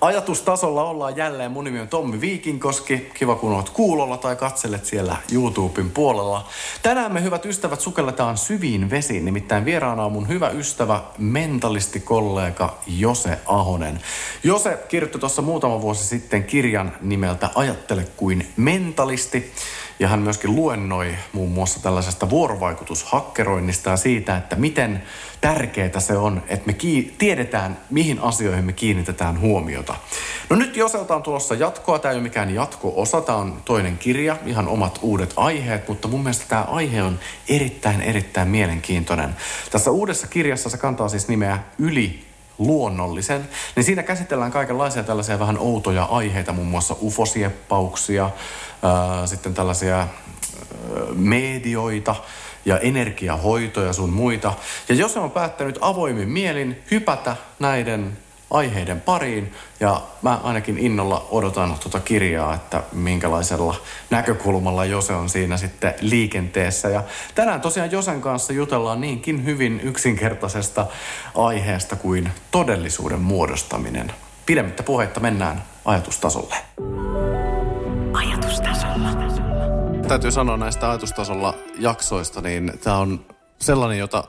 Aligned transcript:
Ajatustasolla 0.00 0.84
ollaan 0.84 1.16
jälleen. 1.16 1.50
Mun 1.50 1.64
nimi 1.64 1.80
on 1.80 1.88
Tommi 1.88 2.20
Viikinkoski. 2.20 3.10
Kiva 3.14 3.34
kun 3.34 3.52
oot 3.52 3.70
kuulolla 3.70 4.16
tai 4.16 4.36
katselet 4.36 4.84
siellä 4.84 5.16
YouTuben 5.32 5.90
puolella. 5.90 6.48
Tänään 6.82 7.12
me 7.12 7.22
hyvät 7.22 7.46
ystävät 7.46 7.80
sukelletaan 7.80 8.38
syviin 8.38 8.90
vesiin. 8.90 9.24
Nimittäin 9.24 9.64
vieraana 9.64 10.04
on 10.04 10.12
mun 10.12 10.28
hyvä 10.28 10.48
ystävä, 10.48 11.02
mentalistikollega 11.18 12.78
Jose 12.86 13.38
Ahonen. 13.46 14.00
Jose 14.44 14.78
kirjoitti 14.88 15.18
tuossa 15.18 15.42
muutama 15.42 15.80
vuosi 15.80 16.04
sitten 16.04 16.44
kirjan 16.44 16.92
nimeltä 17.00 17.50
Ajattele 17.54 18.06
kuin 18.16 18.52
mentalisti. 18.56 19.52
Ja 20.00 20.08
hän 20.08 20.20
myöskin 20.20 20.56
luennoi 20.56 21.14
muun 21.32 21.50
muassa 21.50 21.82
tällaisesta 21.82 22.30
vuorovaikutushakkeroinnista 22.30 23.90
ja 23.90 23.96
siitä, 23.96 24.36
että 24.36 24.56
miten 24.56 25.02
tärkeää 25.40 26.00
se 26.00 26.16
on, 26.16 26.42
että 26.48 26.66
me 26.66 26.72
ki- 26.72 27.14
tiedetään, 27.18 27.78
mihin 27.90 28.18
asioihin 28.18 28.64
me 28.64 28.72
kiinnitetään 28.72 29.40
huomiota. 29.40 29.94
No 30.50 30.56
nyt 30.56 30.76
Joselta 30.76 31.16
on 31.16 31.22
tulossa 31.22 31.54
jatkoa. 31.54 31.98
Tämä 31.98 32.12
ei 32.12 32.16
ole 32.16 32.22
mikään 32.22 32.54
jatko-osa, 32.54 33.20
tämä 33.20 33.38
on 33.38 33.62
toinen 33.64 33.98
kirja, 33.98 34.36
ihan 34.46 34.68
omat 34.68 34.98
uudet 35.02 35.32
aiheet, 35.36 35.88
mutta 35.88 36.08
mun 36.08 36.22
mielestä 36.22 36.44
tämä 36.48 36.62
aihe 36.62 37.02
on 37.02 37.18
erittäin, 37.48 38.00
erittäin 38.00 38.48
mielenkiintoinen. 38.48 39.36
Tässä 39.70 39.90
uudessa 39.90 40.26
kirjassa 40.26 40.70
se 40.70 40.76
kantaa 40.76 41.08
siis 41.08 41.28
nimeä 41.28 41.58
Yli 41.78 42.30
luonnollisen, 42.58 43.48
niin 43.76 43.84
siinä 43.84 44.02
käsitellään 44.02 44.50
kaikenlaisia 44.50 45.02
tällaisia 45.02 45.38
vähän 45.38 45.58
outoja 45.58 46.04
aiheita, 46.04 46.52
muun 46.52 46.66
muassa 46.68 46.96
ufosieppauksia, 47.02 48.30
sitten 49.26 49.54
tällaisia 49.54 50.08
medioita 51.14 52.14
ja 52.64 52.78
energiahoitoja 52.78 53.92
sun 53.92 54.10
muita. 54.10 54.52
Ja 54.88 54.94
jos 54.94 55.16
on 55.16 55.30
päättänyt 55.30 55.78
avoimin 55.80 56.28
mielin 56.28 56.82
hypätä 56.90 57.36
näiden 57.58 58.18
aiheiden 58.50 59.00
pariin. 59.00 59.52
Ja 59.80 60.02
mä 60.22 60.40
ainakin 60.42 60.78
innolla 60.78 61.26
odotan 61.30 61.76
tuota 61.80 62.00
kirjaa, 62.00 62.54
että 62.54 62.82
minkälaisella 62.92 63.74
näkökulmalla 64.10 64.84
Jose 64.84 65.12
on 65.12 65.28
siinä 65.28 65.56
sitten 65.56 65.94
liikenteessä. 66.00 66.88
Ja 66.88 67.04
tänään 67.34 67.60
tosiaan 67.60 67.92
Josen 67.92 68.20
kanssa 68.20 68.52
jutellaan 68.52 69.00
niinkin 69.00 69.44
hyvin 69.44 69.80
yksinkertaisesta 69.80 70.86
aiheesta 71.34 71.96
kuin 71.96 72.30
todellisuuden 72.50 73.20
muodostaminen. 73.20 74.12
Pidemmittä 74.46 74.82
puheitta 74.82 75.20
mennään 75.20 75.62
ajatustasolle. 75.84 76.54
Täytyy 80.10 80.32
sanoa 80.32 80.56
näistä 80.56 80.90
ajatustasolla 80.90 81.54
jaksoista, 81.78 82.40
niin 82.40 82.72
tämä 82.84 82.96
on 82.96 83.26
sellainen, 83.60 83.98
jota 83.98 84.24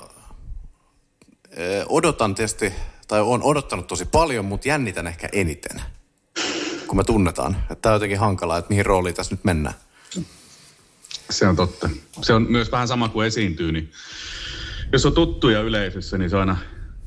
odotan 1.90 2.36
tietysti 2.36 2.74
tai 3.08 3.22
on 3.22 3.44
odottanut 3.44 3.88
tosi 3.88 4.06
paljon, 4.06 4.46
mutta 4.46 4.68
jännitän 4.68 5.08
ehkä 5.08 5.30
eniten, 5.32 5.82
kun 6.88 6.98
me 6.98 7.04
tunnetaan. 7.04 7.58
Tämä 7.82 7.94
on 7.94 7.96
jotenkin 7.96 8.20
hankalaa, 8.20 8.58
että 8.58 8.70
mihin 8.70 8.86
rooliin 8.86 9.16
tässä 9.16 9.36
nyt 9.36 9.44
mennään. 9.44 9.76
Se 11.30 11.48
on 11.48 11.56
totta. 11.56 11.90
Se 12.22 12.34
on 12.34 12.46
myös 12.50 12.72
vähän 12.72 12.88
sama 12.88 13.09
kuin 13.09 13.28
esiintyy, 13.28 13.72
niin 13.72 13.92
jos 14.92 15.06
on 15.06 15.14
tuttuja 15.14 15.62
yleisössä, 15.62 16.18
niin 16.18 16.30
se 16.30 16.36
on 16.36 16.40
aina 16.40 16.58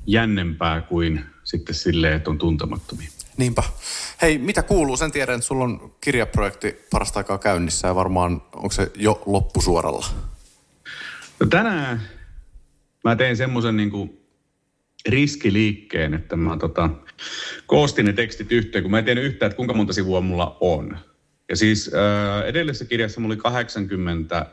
jännempää 0.06 0.80
kuin 0.80 1.24
sitten 1.44 1.74
silleen, 1.74 2.16
että 2.16 2.30
on 2.30 2.38
tuntemattomia. 2.38 3.08
Niinpä. 3.36 3.62
Hei, 4.22 4.38
mitä 4.38 4.62
kuuluu? 4.62 4.96
Sen 4.96 5.12
tiedän, 5.12 5.34
että 5.34 5.46
sulla 5.46 5.64
on 5.64 5.94
kirjaprojekti 6.00 6.76
parasta 6.90 7.20
aikaa 7.20 7.38
käynnissä 7.38 7.88
ja 7.88 7.94
varmaan 7.94 8.42
onko 8.52 8.70
se 8.70 8.90
jo 8.94 9.22
loppusuoralla? 9.26 10.06
No 11.40 11.46
tänään 11.46 12.02
mä 13.04 13.16
tein 13.16 13.36
semmoisen 13.36 13.76
niin 13.76 14.24
riskiliikkeen, 15.08 16.14
että 16.14 16.36
mä 16.36 16.56
tota, 16.56 16.90
koostin 17.66 18.06
ne 18.06 18.12
tekstit 18.12 18.52
yhteen, 18.52 18.84
kun 18.84 18.90
mä 18.90 18.98
en 18.98 19.04
tiennyt 19.04 19.24
yhtään, 19.24 19.50
että 19.50 19.56
kuinka 19.56 19.74
monta 19.74 19.92
sivua 19.92 20.20
mulla 20.20 20.56
on. 20.60 20.98
Ja 21.48 21.56
siis 21.56 21.90
äh, 21.94 22.48
edellisessä 22.48 22.84
kirjassa 22.84 23.20
mulla 23.20 23.32
oli 23.32 23.40
80 23.40 24.46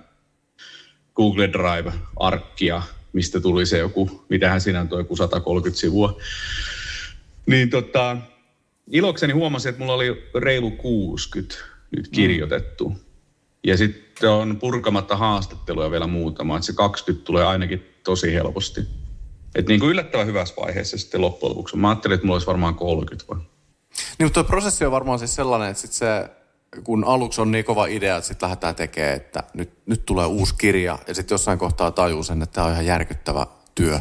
Google 1.15 1.49
Drive-arkkia, 1.49 2.81
mistä 3.13 3.39
tuli 3.39 3.65
se 3.65 3.77
joku, 3.77 4.25
mitähän 4.29 4.61
siinä 4.61 4.81
on 4.81 4.89
tuo 4.89 4.97
joku 4.97 5.15
130 5.15 5.79
sivua. 5.79 6.17
Niin 7.45 7.69
tota, 7.69 8.17
ilokseni 8.87 9.33
huomasin, 9.33 9.69
että 9.69 9.79
mulla 9.79 9.93
oli 9.93 10.29
reilu 10.35 10.71
60 10.71 11.55
nyt 11.91 12.07
kirjoitettu. 12.07 12.89
Mm. 12.89 12.95
Ja 13.63 13.77
sitten 13.77 14.29
on 14.29 14.57
purkamatta 14.59 15.17
haastatteluja 15.17 15.91
vielä 15.91 16.07
muutama, 16.07 16.55
että 16.55 16.65
se 16.65 16.73
20 16.73 17.25
tulee 17.25 17.45
ainakin 17.45 17.83
tosi 18.03 18.33
helposti. 18.33 18.81
Et 19.55 19.67
niin 19.67 19.79
kuin 19.79 19.89
yllättävän 19.89 20.27
hyvässä 20.27 20.55
vaiheessa 20.61 20.97
sitten 20.97 21.21
loppujen 21.21 21.49
lopuksi. 21.49 21.77
Mä 21.77 21.89
ajattelin, 21.89 22.15
että 22.15 22.27
mulla 22.27 22.35
olisi 22.35 22.47
varmaan 22.47 22.75
30 22.75 23.25
vai. 23.27 23.37
Niin, 23.37 24.25
mutta 24.25 24.43
tuo 24.43 24.49
prosessi 24.49 24.85
on 24.85 24.91
varmaan 24.91 25.19
siis 25.19 25.35
sellainen, 25.35 25.69
että 25.69 25.81
sit 25.81 25.91
se, 25.91 26.29
kun 26.83 27.03
aluksi 27.03 27.41
on 27.41 27.51
niin 27.51 27.65
kova 27.65 27.85
idea, 27.85 28.17
että 28.17 28.27
sitten 28.27 28.47
lähdetään 28.47 28.75
tekemään, 28.75 29.15
että 29.15 29.43
nyt, 29.53 29.69
nyt 29.85 30.05
tulee 30.05 30.25
uusi 30.25 30.55
kirja, 30.57 30.99
ja 31.07 31.13
sitten 31.13 31.33
jossain 31.33 31.59
kohtaa 31.59 31.91
tajuu 31.91 32.23
sen, 32.23 32.41
että 32.41 32.53
tämä 32.53 32.67
on 32.67 32.73
ihan 32.73 32.85
järkyttävä 32.85 33.47
työ. 33.75 33.99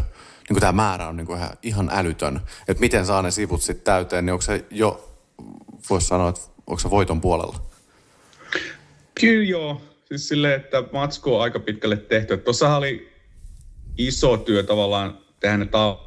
Niin 0.51 0.55
kuin 0.55 0.61
tämä 0.61 0.73
määrä 0.73 1.09
on 1.09 1.17
niin 1.17 1.27
kuin 1.27 1.39
ihan, 1.39 1.51
ihan 1.63 1.91
älytön. 1.93 2.41
Että 2.69 2.81
miten 2.81 3.07
saa 3.07 3.23
ne 3.23 3.31
sivut 3.31 3.63
sitten 3.63 3.85
täyteen, 3.85 4.27
niin 4.27 4.33
onko 4.33 4.43
se 4.43 4.65
jo, 4.71 5.19
voisi 5.91 6.07
sanoa, 6.07 6.29
että 6.29 6.41
onko 6.67 6.79
se 6.79 6.91
voiton 6.91 7.21
puolella? 7.21 7.67
Kyllä 9.21 9.45
joo. 9.45 9.81
Siis 10.05 10.29
silleen, 10.29 10.61
että 10.61 10.85
matsko 10.93 11.37
on 11.37 11.43
aika 11.43 11.61
pitkälle 11.61 11.97
tehty. 11.97 12.37
Tuossa 12.37 12.77
oli 12.77 13.13
iso 13.99 14.37
työ 14.37 14.63
tavallaan 14.63 15.19
tehdä 15.41 15.57
ne 15.57 15.67
ta- 15.67 15.99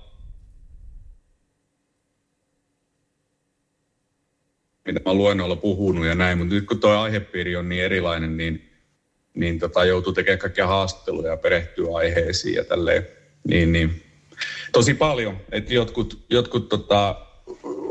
mitä 4.85 5.01
mä 5.05 5.13
luennoilla 5.13 5.55
puhunut 5.55 6.05
ja 6.05 6.15
näin, 6.15 6.37
mutta 6.37 6.53
nyt 6.53 6.67
kun 6.67 6.79
tuo 6.79 6.91
aihepiiri 6.91 7.55
on 7.55 7.69
niin 7.69 7.83
erilainen, 7.83 8.37
niin, 8.37 8.69
niin 9.33 9.59
tota, 9.59 9.85
joutuu 9.85 10.13
tekemään 10.13 10.39
kaikkia 10.39 10.67
haastatteluja 10.67 11.31
ja 11.31 11.37
perehtyä 11.37 11.97
aiheisiin 11.97 12.55
ja 12.55 12.63
tälleen. 12.63 13.07
Niin, 13.47 13.71
niin. 13.71 14.12
Tosi 14.73 14.93
paljon, 14.93 15.37
että 15.51 15.73
jotkut, 15.73 16.25
jotkut 16.29 16.69
tota, 16.69 17.15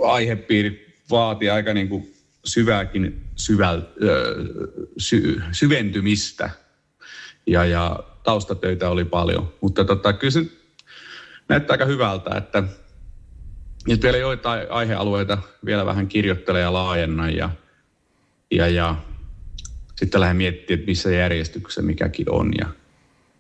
aihepiirit 0.04 0.94
vaatii 1.10 1.50
aika 1.50 1.74
niin 1.74 1.88
kuin 1.88 2.14
syvääkin 2.44 3.24
syväl, 3.36 3.82
sy, 4.98 5.42
syventymistä 5.52 6.50
ja, 7.46 7.64
ja 7.64 8.00
taustatöitä 8.24 8.90
oli 8.90 9.04
paljon. 9.04 9.52
Mutta 9.60 9.84
tota, 9.84 10.12
kyllä 10.12 10.30
se 10.30 10.42
näyttää 11.48 11.74
aika 11.74 11.84
hyvältä, 11.84 12.36
että 12.36 12.62
nyt 13.88 14.02
vielä 14.02 14.16
joitain 14.16 14.70
aihealueita 14.70 15.38
vielä 15.64 15.86
vähän 15.86 16.08
kirjoittelee 16.08 16.62
ja 16.62 16.72
laajenna 16.72 17.30
ja, 17.30 17.50
ja, 18.50 18.68
ja 18.68 18.96
sitten 19.96 20.20
lähden 20.20 20.36
miettimään, 20.36 20.80
että 20.80 20.90
missä 20.90 21.10
järjestyksessä 21.10 21.82
mikäkin 21.82 22.30
on 22.30 22.52
ja 22.60 22.66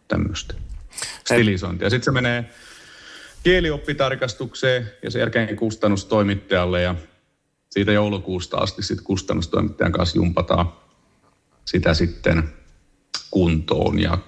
tämmöistä 0.08 0.54
stilisointia. 1.24 1.90
Sitten 1.90 2.04
se 2.04 2.10
menee 2.10 2.50
kielioppitarkastukseen 3.42 4.90
ja 5.02 5.10
sen 5.10 5.20
jälkeen 5.20 5.56
kustannustoimittajalle 5.56 6.82
ja 6.82 6.94
siitä 7.70 7.92
joulukuusta 7.92 8.56
asti 8.56 8.82
sitten 8.82 9.04
kustannustoimittajan 9.04 9.92
kanssa 9.92 10.16
jumpataan 10.16 10.72
sitä 11.64 11.94
sitten 11.94 12.48
kuntoon 13.30 13.98
ja 13.98 14.18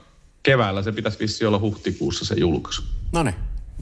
keväällä 0.43 0.83
se 0.83 0.93
pitäisi 0.93 1.19
vissi 1.19 1.47
olla 1.47 1.59
huhtikuussa 1.59 2.25
se 2.25 2.35
julkaisu. 2.35 2.83
No 3.13 3.23
niin. 3.23 3.35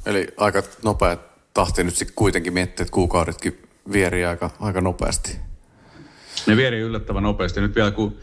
Eli 0.07 0.29
aika 0.37 0.63
nopea 0.85 1.17
tahti 1.55 1.85
nyt 1.85 1.97
sitten 1.97 2.15
kuitenkin 2.17 2.53
miettiä, 2.53 2.83
että 2.83 2.93
kuukaudetkin 2.93 3.63
vieri 3.93 4.25
aika, 4.25 4.51
aika 4.61 4.81
nopeasti. 4.81 5.37
Ne 6.47 6.57
vieri 6.57 6.81
yllättävän 6.81 7.23
nopeasti. 7.23 7.61
Nyt 7.61 7.75
vielä 7.75 7.91
kun 7.91 8.17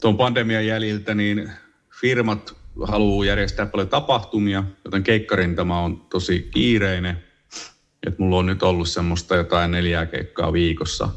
tuon 0.00 0.16
pandemian 0.16 0.66
jäljiltä, 0.66 1.14
niin 1.14 1.52
firmat 2.00 2.54
haluaa 2.86 3.26
järjestää 3.26 3.66
paljon 3.66 3.88
tapahtumia, 3.88 4.64
joten 4.84 5.02
keikkarintama 5.02 5.80
on 5.80 6.00
tosi 6.00 6.48
kiireinen. 6.50 7.22
Että 8.06 8.22
mulla 8.22 8.36
on 8.36 8.46
nyt 8.46 8.62
ollut 8.62 8.88
semmoista 8.88 9.36
jotain 9.36 9.70
neljää 9.70 10.06
keikkaa 10.06 10.52
viikossa. 10.52 11.08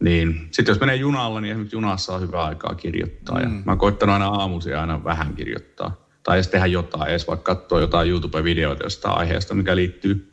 Niin 0.00 0.48
sitten 0.50 0.72
jos 0.72 0.80
menee 0.80 0.96
junalla, 0.96 1.40
niin 1.40 1.50
esimerkiksi 1.50 1.76
junassa 1.76 2.14
on 2.14 2.20
hyvä 2.20 2.44
aikaa 2.44 2.74
kirjoittaa. 2.74 3.38
Mm. 3.38 3.42
Ja 3.42 3.48
mä 3.64 3.76
koittanut 3.76 4.12
aina 4.12 4.28
aamuisin 4.28 4.76
aina 4.76 5.04
vähän 5.04 5.34
kirjoittaa 5.34 6.08
tai 6.22 6.36
edes 6.36 6.48
tehdä 6.48 6.66
jotain, 6.66 7.10
edes 7.10 7.28
vaikka 7.28 7.54
katsoa 7.54 7.80
jotain 7.80 8.08
YouTube-videoita 8.08 8.84
jostain 8.84 9.18
aiheesta, 9.18 9.54
mikä 9.54 9.76
liittyy 9.76 10.32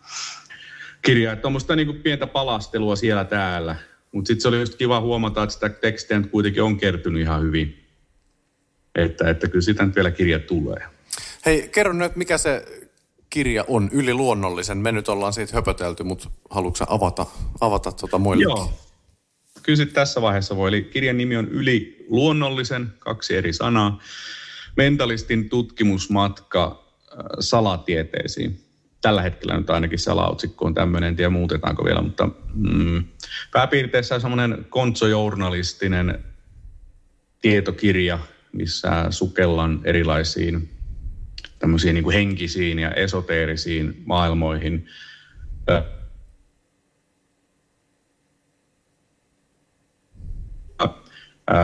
kirjaan. 1.02 1.38
Tuommoista 1.38 1.76
niin 1.76 2.02
pientä 2.04 2.28
palastelua 2.28 2.96
siellä 2.96 3.24
täällä. 3.24 3.76
Mutta 4.12 4.28
sitten 4.28 4.42
se 4.42 4.48
oli 4.48 4.60
just 4.60 4.76
kiva 4.76 5.00
huomata, 5.00 5.44
että 5.44 5.54
sitä 5.54 5.70
tekstiä 5.70 6.20
nyt 6.20 6.32
kuitenkin 6.32 6.64
on 6.64 6.78
kertynyt 6.78 7.22
ihan 7.22 7.42
hyvin. 7.42 7.85
Että, 8.96 9.30
että 9.30 9.48
kyllä 9.48 9.62
sitä 9.62 9.86
nyt 9.86 9.96
vielä 9.96 10.12
kirja 10.12 10.40
tulee. 10.40 10.84
Hei, 11.46 11.70
kerro 11.72 11.94
nyt, 11.94 12.16
mikä 12.16 12.38
se 12.38 12.66
kirja 13.30 13.66
on 13.68 13.90
yliluonnollisen. 13.92 14.78
Me 14.78 14.92
nyt 14.92 15.10
ollaan 15.10 15.34
siitä 15.34 15.54
höpötelty, 15.54 16.04
mutta 16.04 16.30
haluatko 16.50 16.86
avata, 16.88 17.26
avata 17.62 17.92
tuota 17.92 18.18
muillekin? 18.18 18.58
Joo. 18.58 18.74
Kyllä 19.64 19.86
tässä 19.86 20.22
vaiheessa 20.22 20.56
voi. 20.56 20.68
Eli 20.68 20.84
kirjan 20.84 21.18
nimi 21.18 21.38
on 21.38 21.48
Yliluonnollisen, 21.48 22.94
kaksi 23.00 23.36
eri 23.36 23.54
sanaa 23.54 24.00
mentalistin 24.78 25.50
tutkimusmatka 25.50 26.84
äh, 27.12 27.18
salatieteisiin. 27.40 28.60
tällä 29.02 29.22
hetkellä 29.22 29.58
nyt 29.58 29.70
ainakin 29.70 30.00
se 30.00 30.12
alaotsikko 30.12 30.66
on 30.66 30.74
tämmöinen, 30.74 31.08
en 31.08 31.16
tiedä 31.16 31.30
muutetaanko 31.30 31.86
vielä, 31.86 32.02
mutta 32.02 32.30
mm, 32.54 33.04
pääpiirteessä 33.52 34.20
semmoinen 34.20 34.66
konsojournalistinen 34.70 36.24
tietokirja, 37.42 38.20
missä 38.56 39.06
sukellaan 39.10 39.82
erilaisiin 39.84 40.70
tämmöisiin 41.60 41.94
niin 41.94 42.04
kuin 42.04 42.14
henkisiin 42.14 42.80
ja 42.80 42.92
esoteerisiin 42.92 44.04
maailmoihin. 44.06 44.88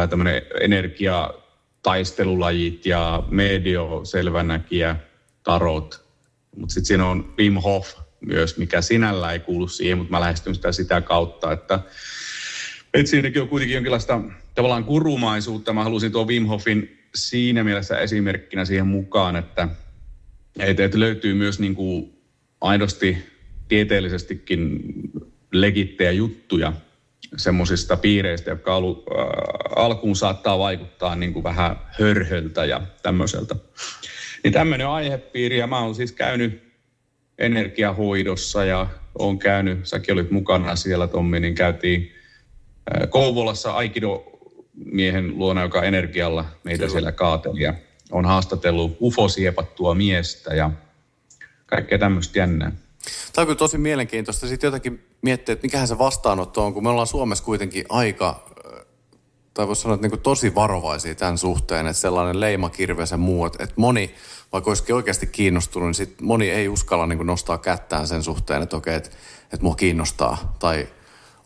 Tämmöinen 0.09 0.41
energiataistelulajit 0.61 2.85
ja 2.85 3.23
medio, 3.29 4.01
selvänäkijä, 4.03 4.95
tarot. 5.43 6.05
Mutta 6.55 6.73
sitten 6.73 6.87
siinä 6.87 7.05
on 7.05 7.33
Wim 7.37 7.53
Hof 7.53 7.99
myös, 8.21 8.57
mikä 8.57 8.81
sinällä 8.81 9.31
ei 9.31 9.39
kuulu 9.39 9.67
siihen, 9.67 9.97
mutta 9.97 10.11
mä 10.11 10.21
lähestyn 10.21 10.55
sitä 10.55 10.71
sitä 10.71 11.01
kautta, 11.01 11.51
että 11.51 11.79
et 12.93 13.07
siinäkin 13.07 13.41
on 13.41 13.49
kuitenkin 13.49 13.75
jonkinlaista 13.75 14.21
tavallaan 14.55 14.83
kurumaisuutta. 14.83 15.73
Mä 15.73 15.83
halusin 15.83 16.11
tuon 16.11 16.27
Wim 16.27 16.45
Hofin 16.45 16.99
siinä 17.15 17.63
mielessä 17.63 17.99
esimerkkinä 17.99 18.65
siihen 18.65 18.87
mukaan, 18.87 19.35
että, 19.35 19.67
että 20.59 20.99
löytyy 20.99 21.33
myös 21.33 21.59
niin 21.59 21.75
kuin 21.75 22.21
aidosti 22.61 23.17
tieteellisestikin 23.67 24.79
legittejä 25.51 26.11
juttuja 26.11 26.73
semmoisista 27.37 27.97
piireistä, 27.97 28.49
jotka 28.49 28.75
alu, 28.75 29.05
äh, 29.11 29.25
alkuun 29.75 30.15
saattaa 30.15 30.59
vaikuttaa 30.59 31.15
niin 31.15 31.33
kuin 31.33 31.43
vähän 31.43 31.75
hörhöltä 31.99 32.65
ja 32.65 32.81
tämmöiseltä. 33.03 33.55
Niin 34.43 34.53
tämmöinen 34.53 34.87
aihepiiri, 34.87 35.57
ja 35.57 35.67
mä 35.67 35.79
oon 35.79 35.95
siis 35.95 36.11
käynyt 36.11 36.63
energiahoidossa 37.37 38.65
ja 38.65 38.87
on 39.19 39.39
käynyt, 39.39 39.87
säkin 39.87 40.13
olit 40.13 40.31
mukana 40.31 40.75
siellä 40.75 41.07
Tommi, 41.07 41.39
niin 41.39 41.55
käytiin 41.55 42.11
äh, 42.95 43.09
Kouvolassa 43.09 43.71
Aikido 43.71 44.30
miehen 44.73 45.37
luona, 45.37 45.61
joka 45.61 45.83
energialla 45.83 46.45
meitä 46.63 46.79
Kyllä. 46.79 46.91
siellä 46.91 47.11
kaateli 47.11 47.61
ja 47.61 47.73
on 48.11 48.25
haastatellut 48.25 48.97
ufosiepattua 49.01 49.95
miestä 49.95 50.53
ja 50.53 50.71
kaikkea 51.65 51.99
tämmöistä 51.99 52.39
jännää. 52.39 52.71
Tämä 53.33 53.43
on 53.43 53.47
kyllä 53.47 53.57
tosi 53.57 53.77
mielenkiintoista. 53.77 54.47
Sitten 54.47 54.67
jotenkin 54.67 55.03
miettiä, 55.21 55.53
että 55.53 55.65
mikähän 55.65 55.87
se 55.87 55.97
vastaanotto 55.97 56.65
on, 56.65 56.73
kun 56.73 56.83
me 56.83 56.89
ollaan 56.89 57.07
Suomessa 57.07 57.43
kuitenkin 57.43 57.85
aika, 57.89 58.45
tai 59.53 59.67
voisi 59.67 59.81
sanoa, 59.81 59.95
että 59.95 60.07
niin 60.07 60.19
tosi 60.19 60.55
varovaisia 60.55 61.15
tämän 61.15 61.37
suhteen, 61.37 61.87
että 61.87 62.01
sellainen 62.01 62.39
leimakirves 62.39 63.11
ja 63.11 63.17
muu, 63.17 63.45
että, 63.45 63.63
että 63.63 63.75
moni, 63.77 64.15
vaikka 64.53 64.69
olisikin 64.69 64.95
oikeasti 64.95 65.27
kiinnostunut, 65.27 65.87
niin 65.87 65.93
sit 65.93 66.21
moni 66.21 66.49
ei 66.49 66.67
uskalla 66.67 67.07
niin 67.07 67.27
nostaa 67.27 67.57
kättään 67.57 68.07
sen 68.07 68.23
suhteen, 68.23 68.61
että 68.61 68.77
okei, 68.77 68.95
että, 68.95 69.09
että 69.43 69.63
mua 69.63 69.75
kiinnostaa, 69.75 70.55
tai 70.59 70.87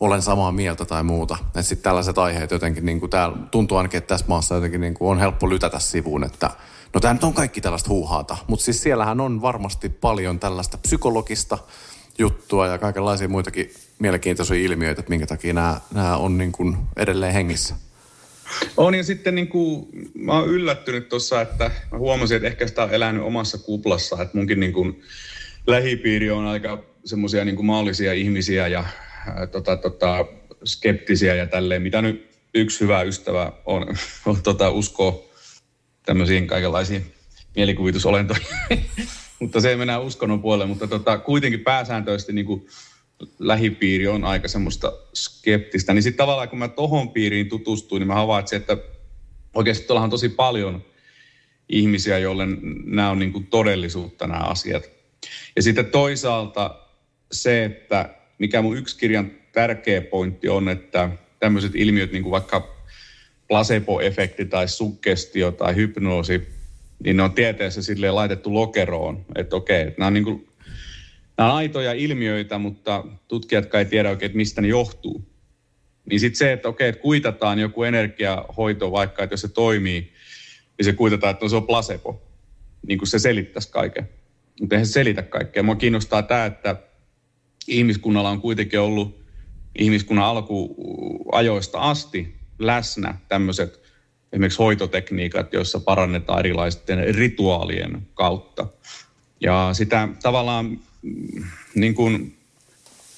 olen 0.00 0.22
samaa 0.22 0.52
mieltä 0.52 0.84
tai 0.84 1.02
muuta. 1.02 1.36
Että 1.46 1.62
sitten 1.62 1.84
tällaiset 1.84 2.18
aiheet 2.18 2.50
jotenkin, 2.50 2.86
niin 2.86 3.00
kuin 3.00 3.10
täällä, 3.10 3.36
tuntuu 3.50 3.76
ainakin, 3.78 3.98
että 3.98 4.08
tässä 4.08 4.26
maassa 4.28 4.54
jotenkin 4.54 4.80
niin 4.80 4.94
kuin 4.94 5.10
on 5.10 5.18
helppo 5.18 5.50
lytätä 5.50 5.78
sivuun, 5.78 6.24
että 6.24 6.50
no 6.94 7.00
tämä 7.00 7.14
nyt 7.14 7.24
on 7.24 7.34
kaikki 7.34 7.60
tällaista 7.60 7.90
huuhaata. 7.90 8.36
Mutta 8.46 8.64
siis 8.64 8.82
siellähän 8.82 9.20
on 9.20 9.42
varmasti 9.42 9.88
paljon 9.88 10.40
tällaista 10.40 10.78
psykologista 10.78 11.58
juttua 12.18 12.66
ja 12.66 12.78
kaikenlaisia 12.78 13.28
muitakin 13.28 13.70
mielenkiintoisia 13.98 14.56
ilmiöitä, 14.56 15.00
että 15.00 15.10
minkä 15.10 15.26
takia 15.26 15.52
nämä, 15.52 15.80
nämä 15.94 16.16
on 16.16 16.38
niin 16.38 16.52
kuin 16.52 16.76
edelleen 16.96 17.32
hengissä. 17.32 17.74
On 18.76 18.94
ja 18.94 19.04
sitten 19.04 19.34
niin 19.34 19.48
kuin, 19.48 19.86
mä 20.14 20.32
oon 20.32 20.48
yllättynyt 20.48 21.08
tuossa, 21.08 21.40
että 21.40 21.70
mä 21.92 21.98
huomasin, 21.98 22.36
että 22.36 22.46
ehkä 22.46 22.66
sitä 22.66 22.82
on 22.82 22.94
elänyt 22.94 23.22
omassa 23.22 23.58
kuplassa, 23.58 24.22
että 24.22 24.38
munkin 24.38 24.60
niin 24.60 24.72
kuin 24.72 25.02
lähipiiri 25.66 26.30
on 26.30 26.46
aika 26.46 26.82
semmoisia 27.04 27.44
niin 27.44 27.66
maallisia 27.66 28.12
ihmisiä 28.12 28.68
ja 28.68 28.84
tota, 29.52 29.76
tota, 29.76 30.26
skeptisiä 30.64 31.34
ja 31.34 31.46
tälleen, 31.46 31.82
mitä 31.82 32.02
nyt 32.02 32.30
yksi 32.54 32.80
hyvä 32.80 33.02
ystävä 33.02 33.52
on, 33.64 33.86
on 34.26 34.42
tota, 34.42 34.70
uskoo 34.70 35.30
tämmöisiin 36.06 36.46
kaikenlaisiin 36.46 37.14
mielikuvitusolentoihin. 37.56 38.46
mutta 39.40 39.60
se 39.60 39.70
ei 39.70 39.76
mennä 39.76 39.98
uskonnon 39.98 40.42
puolelle, 40.42 40.66
mutta 40.66 40.86
tota, 40.86 41.18
kuitenkin 41.18 41.60
pääsääntöisesti 41.60 42.32
niin 42.32 42.46
kuin 42.46 42.66
lähipiiri 43.38 44.06
on 44.08 44.24
aika 44.24 44.48
semmoista 44.48 44.92
skeptistä. 45.14 45.94
Niin 45.94 46.02
sitten 46.02 46.18
tavallaan 46.18 46.48
kun 46.48 46.58
mä 46.58 46.68
tohon 46.68 47.08
piiriin 47.08 47.48
tutustuin, 47.48 48.00
niin 48.00 48.08
mä 48.08 48.14
havaitsin, 48.14 48.56
että 48.56 48.76
oikeasti 49.54 49.86
tuolla 49.86 50.02
on 50.02 50.10
tosi 50.10 50.28
paljon 50.28 50.84
ihmisiä, 51.68 52.18
joille 52.18 52.44
nämä 52.84 53.10
on 53.10 53.18
niin 53.18 53.32
kuin 53.32 53.46
todellisuutta 53.46 54.26
nämä 54.26 54.40
asiat. 54.40 54.90
Ja 55.56 55.62
sitten 55.62 55.86
toisaalta 55.86 56.80
se, 57.32 57.64
että 57.64 58.14
mikä 58.38 58.62
mun 58.62 58.76
yksi 58.76 58.98
kirjan 58.98 59.30
tärkeä 59.52 60.00
pointti 60.00 60.48
on, 60.48 60.68
että 60.68 61.10
tämmöiset 61.40 61.72
ilmiöt 61.74 62.12
niin 62.12 62.22
kuin 62.22 62.30
vaikka 62.30 62.76
placebo-efekti 63.48 64.44
tai 64.44 64.68
suggestio 64.68 65.50
tai 65.52 65.74
hypnoosi, 65.74 66.48
niin 67.04 67.16
ne 67.16 67.22
on 67.22 67.32
tieteessä 67.32 67.82
silleen 67.82 68.14
laitettu 68.14 68.54
lokeroon, 68.54 69.26
että 69.34 69.56
okei, 69.56 69.82
että 69.82 69.94
nämä 69.98 70.06
on, 70.06 70.14
niin 70.14 70.24
kuin, 70.24 70.48
nämä 71.38 71.50
on 71.50 71.56
aitoja 71.56 71.92
ilmiöitä, 71.92 72.58
mutta 72.58 73.04
tutkijat 73.28 73.74
ei 73.74 73.84
tiedä 73.84 74.10
oikein, 74.10 74.26
että 74.26 74.36
mistä 74.36 74.60
ne 74.60 74.68
johtuu. 74.68 75.24
Niin 76.10 76.20
sitten 76.20 76.38
se, 76.38 76.52
että 76.52 76.68
okei, 76.68 76.88
että 76.88 77.00
kuitataan 77.00 77.58
joku 77.58 77.82
energiahoito 77.82 78.92
vaikka, 78.92 79.22
että 79.22 79.32
jos 79.32 79.40
se 79.40 79.48
toimii, 79.48 80.12
niin 80.78 80.84
se 80.84 80.92
kuitataan, 80.92 81.30
että 81.30 81.44
no 81.44 81.48
se 81.48 81.56
on 81.56 81.66
placebo. 81.66 82.22
Niin 82.86 82.98
kuin 82.98 83.08
se 83.08 83.18
selittäisi 83.18 83.70
kaiken. 83.70 84.08
Mutta 84.60 84.74
eihän 84.74 84.86
se 84.86 84.92
selitä 84.92 85.22
kaikkea. 85.22 85.62
Mua 85.62 85.76
kiinnostaa 85.76 86.22
tämä, 86.22 86.44
että 86.46 86.76
ihmiskunnalla 87.68 88.30
on 88.30 88.40
kuitenkin 88.40 88.80
ollut 88.80 89.26
ihmiskunnan 89.78 90.24
alkuajoista 90.24 91.78
asti 91.78 92.34
läsnä 92.58 93.18
tämmöiset 93.28 93.80
esimerkiksi 94.32 94.58
hoitotekniikat, 94.58 95.52
joissa 95.52 95.80
parannetaan 95.80 96.38
erilaisten 96.38 97.14
rituaalien 97.14 98.08
kautta. 98.14 98.66
Ja 99.40 99.70
sitä 99.72 100.08
tavallaan 100.22 100.78
mm, 101.02 101.44
niin 101.74 101.94
kuin 101.94 102.36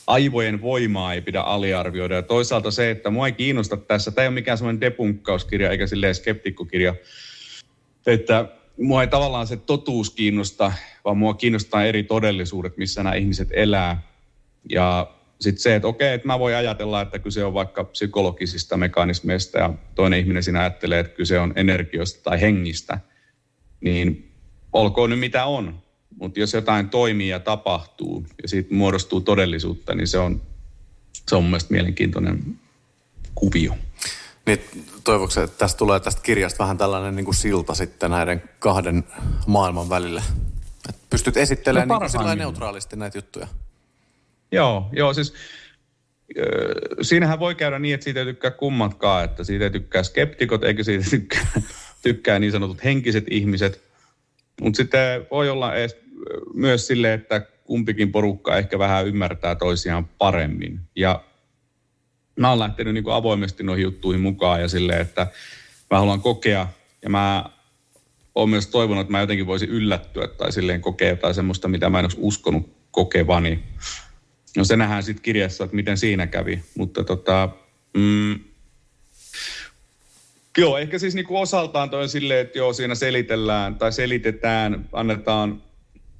aivojen 0.06 0.62
voimaa 0.62 1.15
ei 1.15 1.21
pidä 1.21 1.41
aliarvioida. 1.41 2.15
Ja 2.15 2.23
toisaalta 2.23 2.71
se, 2.71 2.91
että 2.91 3.11
mua 3.11 3.27
ei 3.27 3.33
kiinnosta 3.33 3.77
tässä, 3.77 4.11
tämä 4.11 4.23
ei 4.23 4.29
ole 4.29 4.35
mikään 4.35 4.59
semmoinen 4.59 4.81
depunkkauskirja 4.81 5.71
eikä 5.71 5.87
silleen 5.87 6.15
skeptikkokirja, 6.15 6.95
että 8.06 8.49
mua 8.81 9.03
ei 9.03 9.09
tavallaan 9.09 9.47
se 9.47 9.56
totuus 9.56 10.11
kiinnosta, 10.11 10.73
vaan 11.05 11.19
mua 11.19 11.35
kiinnostaa 11.35 11.85
eri 11.85 12.03
todellisuudet, 12.03 12.77
missä 12.77 13.03
nämä 13.03 13.15
ihmiset 13.15 13.49
elää. 13.53 14.07
Ja 14.69 15.11
sitten 15.41 15.62
se, 15.62 15.75
että 15.75 15.88
okei, 15.88 16.15
että 16.15 16.26
mä 16.26 16.38
voin 16.38 16.56
ajatella, 16.56 17.00
että 17.00 17.19
kyse 17.19 17.44
on 17.44 17.55
vaikka 17.55 17.85
psykologisista 17.85 18.76
mekanismeista 18.76 19.59
ja 19.59 19.75
toinen 19.95 20.21
ihminen 20.21 20.42
siinä 20.42 20.61
ajattelee, 20.61 21.00
että 21.00 21.16
kyse 21.16 21.38
on 21.38 21.52
energiosta 21.57 22.23
tai 22.23 22.40
hengistä, 22.40 22.99
niin 23.81 24.33
olkoon 24.73 25.11
nyt 25.11 25.19
mitä 25.19 25.45
on. 25.45 25.83
Mutta 26.21 26.40
jos 26.40 26.52
jotain 26.52 26.90
toimii 26.90 27.28
ja 27.28 27.40
tapahtuu 27.40 28.26
ja 28.42 28.49
siitä 28.49 28.75
muodostuu 28.75 29.21
todellisuutta, 29.21 29.95
niin 29.95 30.09
se 30.09 30.19
on, 30.19 30.42
se 31.28 31.37
on 31.37 31.42
mun 31.42 31.50
mielestä 31.50 31.73
mielenkiintoinen 31.73 32.59
kuvio. 33.35 33.75
Niin 34.47 34.61
toivoksi, 35.04 35.40
että 35.40 35.59
tästä 35.59 35.78
tulee 35.78 36.00
tästä 36.00 36.23
kirjasta 36.23 36.59
vähän 36.59 36.78
tällainen 36.78 37.16
niin 37.16 37.25
kuin 37.25 37.35
silta 37.35 37.75
sitten 37.75 38.11
näiden 38.11 38.42
kahden 38.59 39.04
maailman 39.47 39.88
välille. 39.88 40.23
Et 40.88 40.97
pystyt 41.11 41.37
esittelemään 41.37 42.00
no, 42.00 42.07
niin 42.07 42.23
kuin 42.23 42.38
neutraalisti 42.38 42.97
näitä 42.97 43.19
juttuja. 43.19 43.49
Joo, 44.52 44.88
joo 44.93 45.14
siis 45.14 45.35
siinähän 47.02 47.38
voi 47.38 47.55
käydä 47.55 47.78
niin, 47.78 47.95
että 47.95 48.05
siitä 48.05 48.21
ei 48.21 48.26
tykkää 48.26 48.50
kummatkaan, 48.50 49.25
että 49.25 49.45
siitä 49.45 49.64
ei 49.64 49.71
tykkää 49.71 50.02
skeptikot 50.02 50.64
eikä 50.64 50.85
siitä 50.85 51.05
tykkää, 51.11 51.47
tykkää 52.02 52.38
niin 52.38 52.52
sanotut 52.52 52.85
henkiset 52.85 53.25
ihmiset. 53.31 53.83
Mutta 54.61 54.76
sitten 54.76 55.26
voi 55.31 55.50
olla 55.50 55.75
edes 55.75 55.97
myös 56.55 56.87
sille, 56.87 57.12
että 57.12 57.40
kumpikin 57.64 58.12
porukka 58.12 58.57
ehkä 58.57 58.78
vähän 58.78 59.07
ymmärtää 59.07 59.55
toisiaan 59.55 60.09
paremmin. 60.19 60.81
Ja 60.97 61.25
mä 62.37 62.49
oon 62.50 62.59
lähtenyt 62.59 62.95
niin 62.95 63.05
avoimesti 63.11 63.62
noihin 63.62 63.83
juttuihin 63.83 64.21
mukaan 64.23 64.61
ja 64.61 64.69
silleen, 64.69 65.00
että 65.00 65.26
mä 65.90 65.99
haluan 65.99 66.21
kokea 66.21 66.69
ja 67.02 67.11
mä 67.11 67.45
oon 68.35 68.50
myös 68.50 68.67
toivonut, 68.67 69.00
että 69.00 69.12
mä 69.12 69.21
jotenkin 69.21 69.47
voisin 69.47 69.69
yllättyä 69.69 70.28
tai 70.28 70.52
silleen 70.52 70.81
kokea 70.81 71.09
jotain 71.09 71.35
semmoista, 71.35 71.69
mitä 71.69 71.90
mä 71.90 71.99
en 71.99 72.05
olisi 72.05 72.19
uskonut 72.21 72.71
kokevani. 72.90 73.64
No 74.59 74.65
se 74.65 74.77
nähdään 74.77 75.03
sitten 75.03 75.23
kirjassa, 75.23 75.65
että 75.65 75.77
miten 75.77 75.99
siinä 75.99 76.27
kävi. 76.27 76.62
Mutta 76.77 77.05
tota, 77.05 77.49
mm, 77.95 78.41
joo, 80.59 80.79
ehkä 80.79 80.99
siis 80.99 81.15
niinku 81.15 81.37
osaltaan 81.37 81.91
toi 81.91 82.09
silleen, 82.09 82.41
että 82.41 82.59
joo, 82.59 82.73
siinä 82.73 82.95
selitellään 82.95 83.75
tai 83.75 83.93
selitetään, 83.93 84.88
annetaan, 84.93 85.62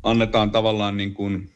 annetaan 0.03 0.51
tavallaan 0.51 0.97
niin 0.97 1.15
kuin, 1.15 1.51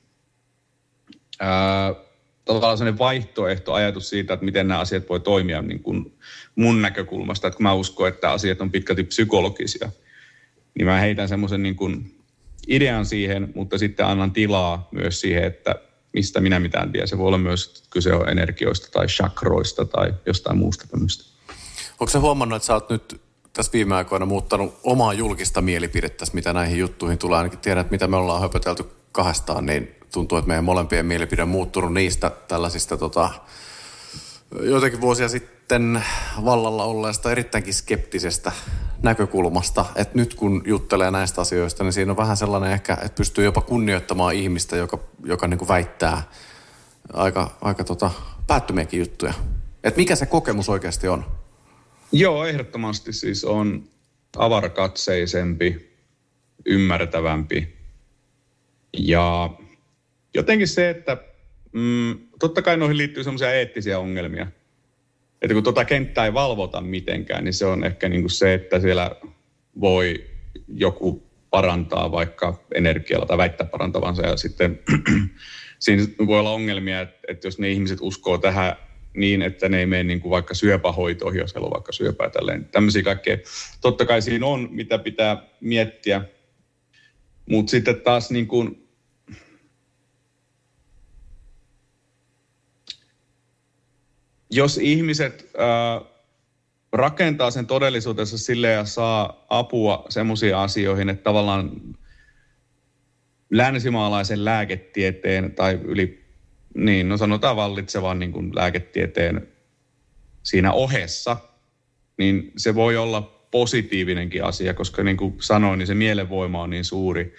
tavallaan 2.44 2.78
sellainen 2.78 2.98
vaihtoehto, 2.98 3.72
ajatus 3.72 4.08
siitä, 4.08 4.34
että 4.34 4.44
miten 4.44 4.68
nämä 4.68 4.80
asiat 4.80 5.08
voi 5.08 5.20
toimia 5.20 5.62
niin 5.62 5.82
kuin 5.82 6.18
mun 6.56 6.82
näkökulmasta, 6.82 7.48
että 7.48 7.56
kun 7.56 7.64
mä 7.64 7.74
uskon, 7.74 8.08
että 8.08 8.30
asiat 8.30 8.60
on 8.60 8.70
pitkälti 8.70 9.04
psykologisia, 9.04 9.90
niin 10.74 10.86
mä 10.86 11.00
heitän 11.00 11.28
semmoisen 11.28 11.62
niin 11.62 11.76
kuin 11.76 12.14
idean 12.68 13.06
siihen, 13.06 13.52
mutta 13.54 13.78
sitten 13.78 14.06
annan 14.06 14.32
tilaa 14.32 14.88
myös 14.92 15.20
siihen, 15.20 15.44
että 15.44 15.74
mistä 16.12 16.40
minä 16.40 16.60
mitään 16.60 16.92
tiedän. 16.92 17.08
Se 17.08 17.18
voi 17.18 17.26
olla 17.26 17.38
myös, 17.38 17.66
että 17.66 17.80
kyse 17.90 18.12
on 18.12 18.28
energioista 18.28 18.88
tai 18.92 19.06
chakroista 19.06 19.84
tai 19.84 20.14
jostain 20.26 20.58
muusta 20.58 20.86
tämmöistä. 20.90 21.24
Onko 22.00 22.10
se 22.10 22.18
huomannut, 22.18 22.56
että 22.56 22.66
sä 22.66 22.74
oot 22.74 22.90
nyt 22.90 23.20
tässä 23.52 23.72
viime 23.72 23.94
aikoina 23.94 24.26
muuttanut 24.26 24.80
omaa 24.84 25.12
julkista 25.12 25.62
mielipidettä, 25.62 26.24
mitä 26.32 26.52
näihin 26.52 26.78
juttuihin 26.78 27.18
tulee? 27.18 27.38
Ainakin 27.38 27.58
tiedän, 27.58 27.80
että 27.80 27.92
mitä 27.92 28.06
me 28.06 28.16
ollaan 28.16 28.40
höpötelty 28.40 28.84
kahdestaan, 29.12 29.66
niin 29.66 29.94
tuntuu, 30.12 30.38
että 30.38 30.48
meidän 30.48 30.64
molempien 30.64 31.06
mielipide 31.06 31.42
on 31.42 31.48
muuttunut 31.48 31.94
niistä 31.94 32.30
tällaisista 32.48 32.96
tota, 32.96 33.30
joitakin 34.60 35.00
vuosia 35.00 35.28
sitten 35.28 36.04
vallalla 36.44 36.84
olleesta 36.84 37.32
erittäinkin 37.32 37.74
skeptisestä 37.74 38.52
näkökulmasta, 39.02 39.84
että 39.96 40.18
nyt 40.18 40.34
kun 40.34 40.62
juttelee 40.66 41.10
näistä 41.10 41.40
asioista, 41.40 41.84
niin 41.84 41.92
siinä 41.92 42.12
on 42.12 42.16
vähän 42.16 42.36
sellainen 42.36 42.72
ehkä, 42.72 42.92
että 42.92 43.16
pystyy 43.16 43.44
jopa 43.44 43.60
kunnioittamaan 43.60 44.34
ihmistä, 44.34 44.76
joka, 44.76 44.98
joka 45.24 45.48
niin 45.48 45.58
kuin 45.58 45.68
väittää 45.68 46.22
aika, 47.12 47.50
aika 47.60 47.84
tota, 47.84 48.10
päättymiäkin 48.46 49.00
juttuja. 49.00 49.34
Että 49.84 50.00
mikä 50.00 50.16
se 50.16 50.26
kokemus 50.26 50.68
oikeasti 50.68 51.08
on? 51.08 51.24
Joo, 52.12 52.46
ehdottomasti 52.46 53.12
siis 53.12 53.44
on 53.44 53.84
avarakatseisempi, 54.36 55.92
ymmärtävämpi 56.66 57.76
ja 58.98 59.50
jotenkin 60.34 60.68
se, 60.68 60.90
että 60.90 61.16
mm, 61.72 62.18
totta 62.38 62.62
kai 62.62 62.76
noihin 62.76 62.98
liittyy 62.98 63.24
semmoisia 63.24 63.54
eettisiä 63.54 63.98
ongelmia. 63.98 64.46
Että 65.42 65.54
kun 65.54 65.62
tuota 65.62 65.84
kenttää 65.84 66.24
ei 66.24 66.34
valvota 66.34 66.80
mitenkään, 66.80 67.44
niin 67.44 67.54
se 67.54 67.66
on 67.66 67.84
ehkä 67.84 68.08
niin 68.08 68.22
kuin 68.22 68.30
se, 68.30 68.54
että 68.54 68.80
siellä 68.80 69.10
voi 69.80 70.24
joku 70.68 71.32
parantaa 71.50 72.12
vaikka 72.12 72.64
energialla 72.74 73.26
tai 73.26 73.38
väittää 73.38 73.66
parantavansa 73.66 74.26
ja 74.26 74.36
sitten 74.36 74.80
siinä 75.78 76.02
voi 76.26 76.38
olla 76.38 76.50
ongelmia, 76.50 77.00
että, 77.00 77.18
että 77.28 77.46
jos 77.46 77.58
ne 77.58 77.70
ihmiset 77.70 77.98
uskoo 78.00 78.38
tähän 78.38 78.76
niin, 79.14 79.42
että 79.42 79.68
ne 79.68 79.78
ei 79.78 79.86
mene 79.86 80.04
niin 80.04 80.20
kuin 80.20 80.30
vaikka 80.30 80.54
syöpähoitoihin, 80.54 81.40
jos 81.40 81.54
heillä 81.54 81.66
on 81.66 81.72
vaikka 81.72 81.92
syöpää 81.92 82.30
tälleen. 82.30 82.64
Tämmöisiä 82.64 83.02
kaikkea. 83.02 83.36
Totta 83.80 84.06
kai 84.06 84.22
siinä 84.22 84.46
on, 84.46 84.68
mitä 84.70 84.98
pitää 84.98 85.42
miettiä, 85.60 86.22
mutta 87.50 87.70
sitten 87.70 88.00
taas 88.00 88.30
niin 88.30 88.46
kuin 88.46 88.81
jos 94.52 94.78
ihmiset 94.78 95.50
äh, 95.60 96.08
rakentaa 96.92 97.50
sen 97.50 97.66
todellisuudessa 97.66 98.38
sille 98.38 98.70
ja 98.70 98.84
saa 98.84 99.46
apua 99.48 100.04
semmoisiin 100.08 100.56
asioihin, 100.56 101.08
että 101.08 101.22
tavallaan 101.22 101.70
länsimaalaisen 103.50 104.44
lääketieteen 104.44 105.54
tai 105.54 105.80
yli, 105.84 106.24
niin 106.74 107.08
no 107.08 107.16
sanotaan 107.16 107.56
vallitsevan 107.56 108.18
niin 108.18 108.32
kuin 108.32 108.56
lääketieteen 108.56 109.48
siinä 110.42 110.72
ohessa, 110.72 111.36
niin 112.18 112.52
se 112.56 112.74
voi 112.74 112.96
olla 112.96 113.46
positiivinenkin 113.50 114.44
asia, 114.44 114.74
koska 114.74 115.02
niin 115.02 115.16
kuin 115.16 115.34
sanoin, 115.40 115.78
niin 115.78 115.86
se 115.86 115.94
mielenvoima 115.94 116.62
on 116.62 116.70
niin 116.70 116.84
suuri. 116.84 117.34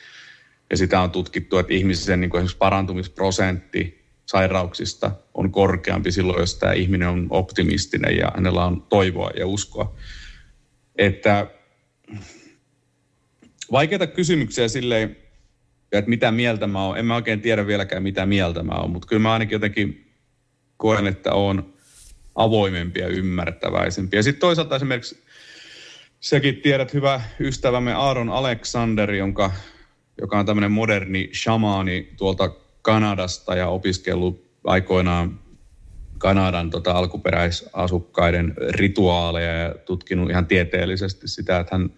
Ja 0.70 0.78
sitä 0.78 1.02
on 1.02 1.12
tutkittu, 1.12 1.58
että 1.58 1.74
ihmisen 1.74 2.22
niin 2.22 2.30
kuin 2.30 2.40
esimerkiksi 2.40 2.58
parantumisprosentti 2.58 4.03
sairauksista 4.26 5.12
on 5.34 5.52
korkeampi 5.52 6.12
silloin, 6.12 6.40
jos 6.40 6.56
tämä 6.56 6.74
ihminen 6.74 7.08
on 7.08 7.28
optimistinen 7.30 8.18
ja 8.18 8.32
hänellä 8.36 8.66
on 8.66 8.82
toivoa 8.82 9.30
ja 9.30 9.48
uskoa. 9.48 9.96
Että 10.96 11.48
vaikeita 13.72 14.08
kysymyksiä 14.08 14.68
silleen, 14.68 15.18
että 15.92 16.10
mitä 16.10 16.32
mieltä 16.32 16.68
mä 16.68 16.86
oon. 16.86 16.98
En 16.98 17.06
mä 17.06 17.16
oikein 17.16 17.42
tiedä 17.42 17.68
vieläkään, 17.68 18.04
mitä 18.04 18.26
mieltä 18.26 18.64
mä 18.64 18.74
oon, 18.74 18.92
mutta 18.92 19.08
kyllä 19.08 19.22
mä 19.22 19.34
ainakin 19.34 19.56
jotenkin 19.56 20.12
koen, 20.78 21.08
että 21.08 21.34
on 21.34 21.74
avoimempi 22.36 23.00
ja 23.00 23.08
ymmärtäväisempi. 23.08 24.18
Ja 24.18 24.24
sitten 24.24 24.40
toisaalta 24.40 24.76
esimerkiksi 24.76 25.24
sekin 26.20 26.62
tiedät, 26.62 26.94
hyvä 26.94 27.22
ystävämme 27.40 27.94
Aaron 27.94 28.30
Alexander, 28.30 29.14
jonka, 29.14 29.52
joka 30.22 30.40
on 30.40 30.46
tämmöinen 30.46 30.72
moderni 30.72 31.30
shamaani 31.34 32.14
tuolta 32.18 32.63
Kanadasta 32.84 33.56
ja 33.56 33.68
opiskellut 33.68 34.44
aikoinaan 34.64 35.40
Kanadan 36.18 36.70
tota, 36.70 36.92
alkuperäisasukkaiden 36.92 38.54
rituaaleja 38.70 39.54
ja 39.54 39.76
tutkinut 39.86 40.30
ihan 40.30 40.46
tieteellisesti 40.46 41.28
sitä, 41.28 41.60
että 41.60 41.76
hän 41.76 41.90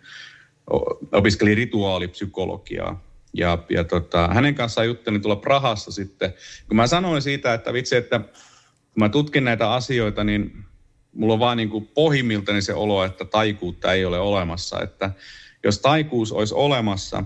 opiskeli 1.12 1.56
rituaalipsykologiaa. 1.56 3.04
Ja, 3.34 3.58
ja 3.70 3.84
tota, 3.84 4.28
hänen 4.28 4.56
kanssaan 4.56 4.88
juttelin 4.88 5.22
tuolla 5.22 5.36
Prahassa 5.36 5.92
sitten, 5.92 6.34
kun 6.68 6.76
mä 6.76 6.88
sanoin 6.88 7.22
siitä, 7.22 7.54
että 7.54 7.74
vitsi, 7.74 7.96
että 7.96 8.20
kun 8.20 9.00
mä 9.00 9.10
tutkin 9.10 9.44
näitä 9.44 9.72
asioita, 9.72 10.24
niin 10.24 10.66
mulla 11.14 11.34
on 11.34 11.40
vaan 11.40 11.58
niin 11.58 11.88
pohjimmiltani 11.94 12.62
se 12.62 12.74
olo, 12.74 13.04
että 13.04 13.26
taikuutta 13.26 13.94
ei 13.94 14.06
ole 14.06 14.20
olemassa. 14.20 14.82
Että 14.82 15.12
jos 15.64 15.80
taikuus 15.80 16.32
olisi 16.32 16.54
olemassa, 16.54 17.24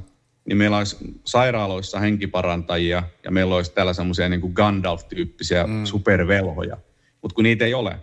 niin 0.50 0.58
meillä 0.58 0.78
olisi 0.78 0.98
sairaaloissa 1.26 2.00
henkiparantajia 2.00 3.04
ja 3.24 3.32
meillä 3.32 3.56
olisi 3.56 3.74
täällä 3.74 3.94
semmoisia 3.94 4.30
niin 4.30 4.42
kuin 4.42 4.54
Gandalf-tyyppisiä 4.54 5.68
mm. 5.68 5.86
supervelhoja. 5.86 6.78
Mutta 7.22 7.36
kun 7.36 7.44
niitä 7.44 7.66
ei 7.66 7.74
ole. 7.74 7.96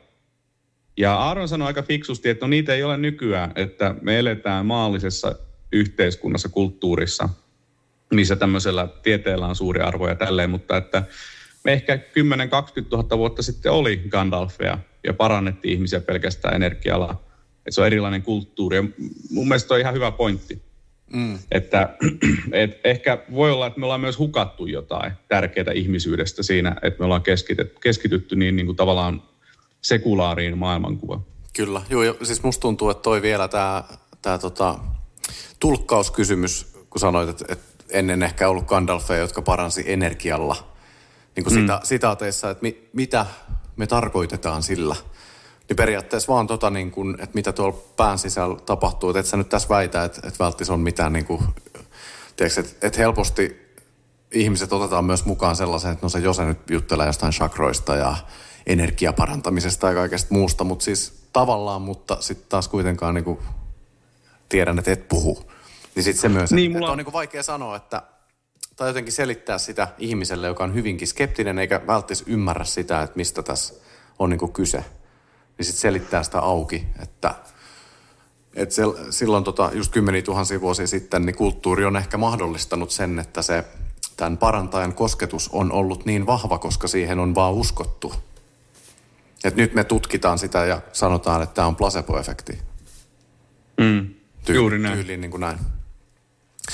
Ja 0.97 1.15
Aaron 1.15 1.49
sanoi 1.49 1.67
aika 1.67 1.83
fiksusti, 1.83 2.29
että 2.29 2.47
no 2.47 2.51
niitä 2.51 2.75
ei 2.75 2.83
ole 2.83 2.97
nykyään, 2.97 3.53
että 3.55 3.95
me 4.03 4.19
eletään 4.19 4.67
maallisessa 4.67 5.37
yhteiskunnassa, 5.73 6.49
kulttuurissa, 6.49 7.29
missä 8.15 8.37
tämmöisellä 8.37 8.89
tieteellä 9.03 9.47
on 9.47 9.57
suuri 9.57 9.81
arvo 9.81 10.09
ja 10.09 10.15
tälleen, 10.15 10.51
mutta 10.51 10.77
että 10.77 11.03
me 11.65 11.73
ehkä 11.73 11.97
10-20 11.97 11.99
000 12.93 13.19
vuotta 13.19 13.43
sitten 13.43 13.73
oli 13.73 14.03
Gandalfia 14.09 14.79
ja 15.05 15.15
parannettiin 15.15 15.75
ihmisiä 15.75 16.01
pelkästään 16.01 16.55
energialla. 16.55 17.23
Että 17.59 17.71
se 17.71 17.81
on 17.81 17.87
erilainen 17.87 18.23
kulttuuri 18.23 18.77
ja 18.77 18.85
mun 19.31 19.49
mielestä 19.49 19.75
on 19.75 19.81
ihan 19.81 19.95
hyvä 19.95 20.11
pointti. 20.11 20.63
Mm. 21.13 21.39
Että 21.51 21.97
et 22.53 22.81
ehkä 22.85 23.19
voi 23.33 23.53
olla, 23.53 23.67
että 23.67 23.81
me 23.81 23.87
ollaan 23.87 24.01
myös 24.01 24.19
hukattu 24.19 24.67
jotain 24.67 25.13
tärkeää 25.29 25.73
ihmisyydestä 25.75 26.43
siinä, 26.43 26.77
että 26.83 26.99
me 26.99 27.05
ollaan 27.05 27.23
keskitytty, 27.23 27.81
keskitytty 27.81 28.37
niin, 28.37 28.57
niin 28.57 28.67
kuin 28.67 28.77
tavallaan 28.77 29.23
sekulaariin 29.81 30.59
maailmankuvaan. 30.59 31.25
Kyllä, 31.57 31.83
joo, 31.91 32.03
ja 32.03 32.15
siis 32.23 32.43
musta 32.43 32.61
tuntuu, 32.61 32.91
että 32.91 33.03
toi 33.03 33.23
vielä 33.23 33.49
tämä 33.49 33.85
tää 34.23 34.39
tota, 34.39 34.79
tulkkauskysymys, 35.61 36.77
kun 36.91 37.01
sanoit, 37.01 37.29
että, 37.29 37.45
että 37.49 37.85
ennen 37.91 38.23
ehkä 38.23 38.49
ollut 38.49 38.67
Gandalfeja, 38.67 39.21
jotka 39.21 39.43
paransi 39.43 39.85
energialla, 39.87 40.57
niin 41.37 41.45
kuin 41.45 41.55
mm. 41.55 41.61
sitä, 41.61 41.81
sitaateissa, 41.85 42.51
että 42.51 42.63
mi, 42.63 42.89
mitä 42.93 43.27
me 43.77 43.87
tarkoitetaan 43.87 44.63
sillä– 44.63 44.97
niin 45.69 45.77
periaatteessa 45.77 46.33
vaan 46.33 46.47
tota, 46.47 46.71
niin 46.71 46.91
kun, 46.91 47.15
että 47.15 47.35
mitä 47.35 47.53
tuolla 47.53 47.79
pään 47.97 48.19
sisällä 48.19 48.57
tapahtuu. 48.57 49.11
Että 49.11 49.21
et 49.21 49.27
sä 49.27 49.37
nyt 49.37 49.49
tässä 49.49 49.69
väitä, 49.69 50.05
että, 50.05 50.21
että 50.25 50.45
välttis 50.45 50.71
on 50.71 50.81
mitään 50.81 51.13
niin 51.13 51.25
kuin, 51.25 51.43
tiedätkö, 52.37 52.61
että, 52.61 52.87
että 52.87 52.99
helposti 52.99 53.67
ihmiset 54.33 54.73
otetaan 54.73 55.05
myös 55.05 55.25
mukaan 55.25 55.57
sellaisen, 55.57 55.93
että 55.93 56.07
no 56.07 56.09
se 56.09 56.19
Jose 56.19 56.45
nyt 56.45 56.71
juttelee 56.71 57.07
jostain 57.07 57.33
chakroista 57.33 57.97
ja 57.97 58.17
energiaparantamisesta 58.67 59.89
ja 59.89 59.95
kaikesta 59.95 60.35
muusta, 60.35 60.65
mutta 60.65 60.85
siis 60.85 61.29
tavallaan, 61.33 61.83
mutta 61.83 62.17
sitten 62.21 62.49
taas 62.49 62.69
kuitenkaan 62.69 63.15
niin 63.15 63.25
kuin, 63.25 63.39
tiedän, 64.49 64.79
että 64.79 64.93
et 64.93 65.09
puhu. 65.09 65.51
Niin 65.95 66.05
sitten 66.05 66.21
se 66.21 66.29
myös, 66.29 66.53
niin, 66.53 66.71
että, 66.71 66.79
mulla... 66.79 66.87
että 66.87 66.93
on 66.93 66.99
niin 66.99 67.05
kuin 67.05 67.13
vaikea 67.13 67.43
sanoa, 67.43 67.77
että 67.77 68.03
tai 68.77 68.89
jotenkin 68.89 69.13
selittää 69.13 69.59
sitä 69.59 69.89
ihmiselle, 69.99 70.47
joka 70.47 70.65
on 70.65 70.75
hyvinkin 70.75 71.09
skeptinen 71.09 71.59
eikä 71.59 71.81
välttämättä 71.87 72.25
ymmärrä 72.31 72.65
sitä, 72.65 73.03
että 73.03 73.17
mistä 73.17 73.43
tässä 73.43 73.75
on 74.19 74.31
niin 74.31 74.39
kuin 74.39 74.53
kyse 74.53 74.85
niin 75.59 75.67
sitten 75.67 75.81
selittää 75.81 76.23
sitä 76.23 76.41
auki, 76.41 76.87
että 77.03 77.35
et 78.55 78.73
se, 78.73 78.83
silloin 79.11 79.45
tota, 79.45 79.71
just 79.75 79.93
kymmeniä 79.93 80.23
tuhansia 80.23 80.61
vuosia 80.61 80.87
sitten 80.87 81.27
niin 81.27 81.37
kulttuuri 81.37 81.85
on 81.85 81.97
ehkä 81.97 82.17
mahdollistanut 82.17 82.91
sen, 82.91 83.19
että 83.19 83.43
se 83.43 83.65
tämän 84.17 84.39
parantajan 84.39 84.95
kosketus 84.95 85.49
on 85.53 85.73
ollut 85.73 86.05
niin 86.07 86.27
vahva, 86.27 86.59
koska 86.59 86.89
siihen 86.89 87.19
on 87.19 87.35
vaan 87.35 87.53
uskottu. 87.53 88.15
Et 89.45 89.57
nyt 89.57 89.75
me 89.75 89.85
tutkitaan 89.85 90.39
sitä 90.39 90.65
ja 90.65 90.81
sanotaan, 90.93 91.43
että 91.43 91.55
tämä 91.55 91.69
on 91.69 91.77
placebo-efekti. 91.77 92.59
Mm, 93.81 94.15
Ty- 94.47 94.55
juuri 94.55 94.79
näin. 94.79 94.95
Tyyliin 94.95 95.21
niin 95.21 95.31
kuin 95.31 95.41
näin. 95.41 95.59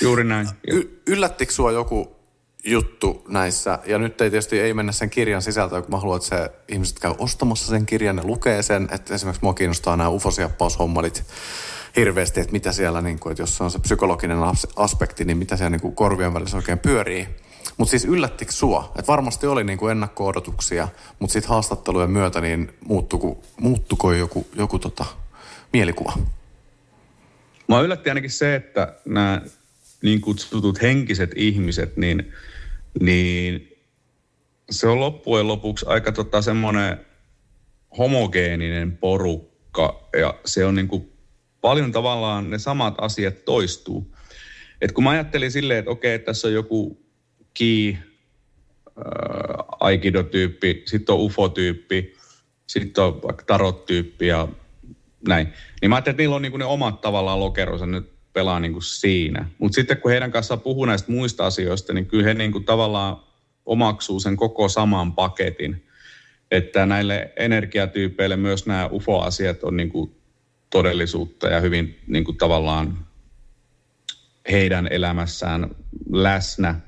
Juuri 0.00 0.24
näin. 0.24 0.48
Y- 0.66 1.02
yllättikö 1.06 1.52
sua 1.52 1.72
joku 1.72 2.16
juttu 2.64 3.24
näissä. 3.28 3.78
Ja 3.86 3.98
nyt 3.98 4.20
ei 4.20 4.30
tietysti 4.30 4.60
ei 4.60 4.74
mennä 4.74 4.92
sen 4.92 5.10
kirjan 5.10 5.42
sisältöön, 5.42 5.82
kun 5.82 5.90
mä 5.90 5.98
haluan, 5.98 6.16
että 6.16 6.28
se 6.28 6.50
ihmiset 6.68 6.98
käy 6.98 7.14
ostamassa 7.18 7.66
sen 7.66 7.86
kirjan 7.86 8.16
ja 8.16 8.26
lukee 8.26 8.62
sen. 8.62 8.88
Että 8.92 9.14
esimerkiksi 9.14 9.44
mua 9.44 9.54
kiinnostaa 9.54 9.96
nämä 9.96 10.10
ufosiappaushommalit 10.10 11.24
hirveästi, 11.96 12.40
että 12.40 12.52
mitä 12.52 12.72
siellä, 12.72 13.02
niin 13.02 13.18
kuin, 13.18 13.30
että 13.30 13.42
jos 13.42 13.60
on 13.60 13.70
se 13.70 13.78
psykologinen 13.78 14.38
aspekti, 14.76 15.24
niin 15.24 15.36
mitä 15.36 15.56
siellä 15.56 15.70
niin 15.70 15.80
kuin 15.80 15.94
korvien 15.94 16.34
välissä 16.34 16.56
oikein 16.56 16.78
pyörii. 16.78 17.28
Mutta 17.76 17.90
siis 17.90 18.04
yllättikö 18.04 18.52
sua? 18.52 18.92
Että 18.98 19.12
varmasti 19.12 19.46
oli 19.46 19.64
niin 19.64 19.78
kuin 19.78 19.90
ennakko-odotuksia, 19.90 20.88
mutta 21.18 21.32
sitten 21.32 21.48
haastattelujen 21.48 22.10
myötä 22.10 22.40
niin 22.40 22.74
muuttuko, 22.84 23.42
muuttuko 23.60 24.12
joku, 24.12 24.46
joku 24.54 24.78
tota, 24.78 25.04
mielikuva? 25.72 26.12
Mä 27.68 27.80
yllätti 27.80 28.10
ainakin 28.10 28.30
se, 28.30 28.54
että 28.54 28.94
nämä 29.04 29.40
niin 30.02 30.20
kutsutut 30.20 30.82
henkiset 30.82 31.30
ihmiset, 31.36 31.96
niin, 31.96 32.32
niin 33.00 33.78
se 34.70 34.88
on 34.88 35.00
loppujen 35.00 35.48
lopuksi 35.48 35.86
aika 35.88 36.12
tota 36.12 36.42
semmoinen 36.42 36.96
homogeeninen 37.98 38.96
porukka 38.96 40.08
ja 40.18 40.34
se 40.44 40.64
on 40.64 40.74
niin 40.74 40.88
kuin 40.88 41.12
paljon 41.60 41.92
tavallaan 41.92 42.50
ne 42.50 42.58
samat 42.58 42.94
asiat 42.98 43.44
toistuu. 43.44 44.14
Et 44.80 44.92
kun 44.92 45.04
mä 45.04 45.10
ajattelin 45.10 45.52
silleen, 45.52 45.78
että 45.78 45.90
okei, 45.90 46.18
tässä 46.18 46.48
on 46.48 46.54
joku 46.54 47.02
ki, 47.54 47.98
aikido-tyyppi, 49.80 50.82
sitten 50.86 51.14
on 51.14 51.20
ufo-tyyppi, 51.20 52.14
sitten 52.66 53.04
on 53.04 53.20
tarot-tyyppi 53.46 54.26
ja 54.26 54.48
näin. 55.28 55.48
Niin 55.80 55.90
mä 55.90 55.94
ajattelin, 55.96 56.14
että 56.14 56.22
niillä 56.22 56.36
on 56.36 56.42
niin 56.42 56.58
ne 56.58 56.64
omat 56.64 57.00
tavallaan 57.00 57.40
lokeronsa 57.40 57.86
nyt 57.86 58.11
pelaa 58.32 58.60
niin 58.60 58.72
kuin 58.72 58.82
siinä. 58.82 59.48
Mutta 59.58 59.74
sitten 59.74 59.96
kun 59.96 60.10
heidän 60.10 60.32
kanssaan 60.32 60.60
puhuu 60.60 60.84
näistä 60.84 61.12
muista 61.12 61.46
asioista, 61.46 61.92
niin 61.92 62.06
kyllä 62.06 62.24
he 62.24 62.34
niin 62.34 62.52
kuin 62.52 62.64
tavallaan 62.64 63.16
omaksuu 63.66 64.20
sen 64.20 64.36
koko 64.36 64.68
saman 64.68 65.12
paketin. 65.12 65.86
Että 66.50 66.86
näille 66.86 67.32
energiatyypeille 67.36 68.36
myös 68.36 68.66
nämä 68.66 68.88
UFO-asiat 68.92 69.64
on 69.64 69.76
niin 69.76 69.88
kuin 69.88 70.16
todellisuutta 70.70 71.48
ja 71.48 71.60
hyvin 71.60 71.98
niin 72.06 72.24
kuin 72.24 72.38
tavallaan 72.38 73.06
heidän 74.50 74.88
elämässään 74.90 75.70
läsnä. 76.12 76.80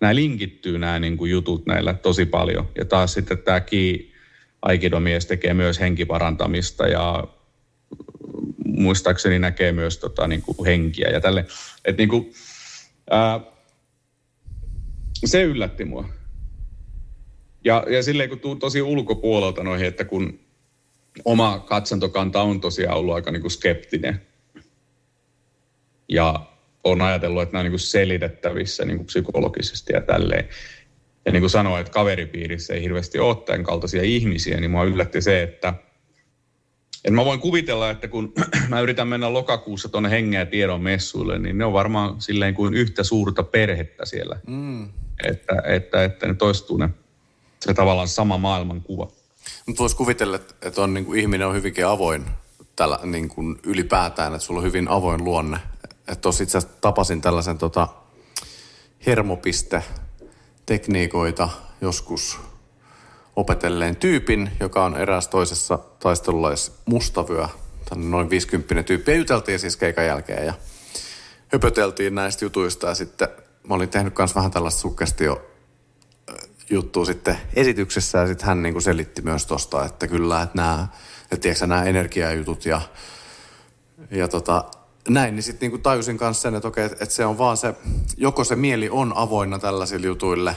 Nämä 0.00 0.14
linkittyy 0.14 0.78
nämä 0.78 0.98
niin 0.98 1.16
kuin 1.16 1.30
jutut 1.30 1.66
näillä 1.66 1.94
tosi 1.94 2.26
paljon. 2.26 2.68
Ja 2.78 2.84
taas 2.84 3.12
sitten 3.12 3.38
tämä 3.38 3.60
Ki 3.60 4.12
Aikido-mies 4.62 5.26
tekee 5.26 5.54
myös 5.54 5.80
henkiparantamista 5.80 6.88
ja 6.88 7.24
muistaakseni 8.80 9.38
näkee 9.38 9.72
myös 9.72 9.98
tota, 9.98 10.26
niin 10.26 10.42
kuin 10.42 10.66
henkiä 10.66 11.08
ja 11.08 11.20
tälle. 11.20 11.46
Et 11.84 11.96
niin 11.96 12.08
kuin, 12.08 12.32
ää, 13.10 13.40
se 15.24 15.42
yllätti 15.42 15.84
mua. 15.84 16.08
Ja, 17.64 17.84
ja 17.88 18.02
silleen 18.02 18.28
kun 18.28 18.40
tuu 18.40 18.56
tosi 18.56 18.82
ulkopuolelta 18.82 19.62
noihin, 19.62 19.88
että 19.88 20.04
kun 20.04 20.40
oma 21.24 21.58
katsantokanta 21.58 22.42
on 22.42 22.60
tosiaan 22.60 22.98
ollut 22.98 23.14
aika 23.14 23.30
niin 23.30 23.42
kuin 23.42 23.50
skeptinen. 23.50 24.22
Ja 26.08 26.46
on 26.84 27.02
ajatellut, 27.02 27.42
että 27.42 27.52
nämä 27.52 27.60
on 27.60 27.64
niin 27.64 27.72
kuin 27.72 27.80
selitettävissä 27.80 28.84
niin 28.84 28.96
kuin 28.96 29.06
psykologisesti 29.06 29.92
ja 29.92 30.00
tälleen. 30.00 30.48
Ja 31.24 31.32
niin 31.32 31.42
kuin 31.42 31.50
sanoin, 31.50 31.80
että 31.80 31.92
kaveripiirissä 31.92 32.74
ei 32.74 32.82
hirveästi 32.82 33.18
ole 33.18 33.36
tämän 33.36 33.64
kaltaisia 33.64 34.02
ihmisiä, 34.02 34.60
niin 34.60 34.70
mua 34.70 34.84
yllätti 34.84 35.22
se, 35.22 35.42
että– 35.42 35.74
et 37.04 37.14
mä 37.14 37.24
voin 37.24 37.40
kuvitella, 37.40 37.90
että 37.90 38.08
kun 38.08 38.32
mä 38.68 38.80
yritän 38.80 39.08
mennä 39.08 39.32
lokakuussa 39.32 39.88
tuonne 39.88 40.10
hengeä 40.10 40.46
tiedon 40.46 40.80
messuille, 40.80 41.38
niin 41.38 41.58
ne 41.58 41.64
on 41.64 41.72
varmaan 41.72 42.20
silleen 42.20 42.54
kuin 42.54 42.74
yhtä 42.74 43.04
suurta 43.04 43.42
perhettä 43.42 44.04
siellä. 44.04 44.40
Mm. 44.46 44.88
Että, 45.24 45.62
että, 45.66 46.04
että 46.04 46.26
ne 46.26 46.34
toistuu 46.34 46.76
ne, 46.76 46.90
se 47.60 47.74
tavallaan 47.74 48.08
sama 48.08 48.38
maailmankuva. 48.38 49.08
Mutta 49.66 49.80
voisi 49.80 49.96
kuvitella, 49.96 50.36
että 50.36 50.82
on, 50.82 50.94
niin 50.94 51.04
kuin 51.04 51.20
ihminen 51.20 51.46
on 51.46 51.54
hyvinkin 51.54 51.86
avoin 51.86 52.24
tällä, 52.76 52.98
niin 53.04 53.28
kuin 53.28 53.58
ylipäätään, 53.62 54.34
että 54.34 54.46
sulla 54.46 54.60
on 54.60 54.66
hyvin 54.66 54.88
avoin 54.88 55.24
luonne. 55.24 55.58
Että 55.84 56.16
tuossa 56.16 56.42
itse 56.42 56.58
asiassa 56.58 56.76
tapasin 56.80 57.20
tällaisen 57.20 57.58
tota, 57.58 57.88
hermopiste-tekniikoita 59.06 61.48
joskus– 61.80 62.36
opetelleen 63.40 63.96
tyypin, 63.96 64.50
joka 64.60 64.84
on 64.84 64.96
eräs 64.96 65.28
toisessa 65.28 65.78
taistelulais 65.78 66.72
mustavyö, 66.84 67.48
noin 67.94 68.30
50 68.30 68.82
tyyppi. 68.82 69.10
Ja 69.10 69.16
juteltiin 69.16 69.58
siis 69.58 69.76
keikan 69.76 70.06
jälkeen 70.06 70.46
ja 70.46 70.54
höpöteltiin 71.48 72.14
näistä 72.14 72.44
jutuista. 72.44 72.86
Ja 72.86 72.94
sitten 72.94 73.28
mä 73.68 73.74
olin 73.74 73.88
tehnyt 73.88 74.18
myös 74.18 74.34
vähän 74.34 74.50
tällaista 74.50 74.80
sukkestio 74.80 75.50
juttua 76.70 77.04
sitten 77.04 77.36
esityksessä. 77.54 78.18
Ja 78.18 78.26
sitten 78.26 78.46
hän 78.46 78.62
niin 78.62 78.74
kuin 78.74 78.82
selitti 78.82 79.22
myös 79.22 79.46
tosta, 79.46 79.84
että 79.84 80.06
kyllä, 80.06 80.42
että 80.42 80.56
nämä, 80.56 80.88
että 81.22 81.36
tiedätkö, 81.36 81.66
nämä 81.66 81.84
energiajutut 81.84 82.66
ja, 82.66 82.80
ja 84.10 84.28
tota, 84.28 84.64
näin, 85.08 85.34
niin 85.34 85.42
sitten 85.42 85.70
niin 85.70 85.82
tajusin 85.82 86.18
kanssa 86.18 86.42
sen, 86.42 86.54
että 86.54 86.68
okei, 86.68 86.84
että 86.84 87.04
se 87.04 87.26
on 87.26 87.38
vaan 87.38 87.56
se, 87.56 87.74
joko 88.16 88.44
se 88.44 88.56
mieli 88.56 88.90
on 88.90 89.12
avoinna 89.16 89.58
tällaisille 89.58 90.06
jutuille. 90.06 90.56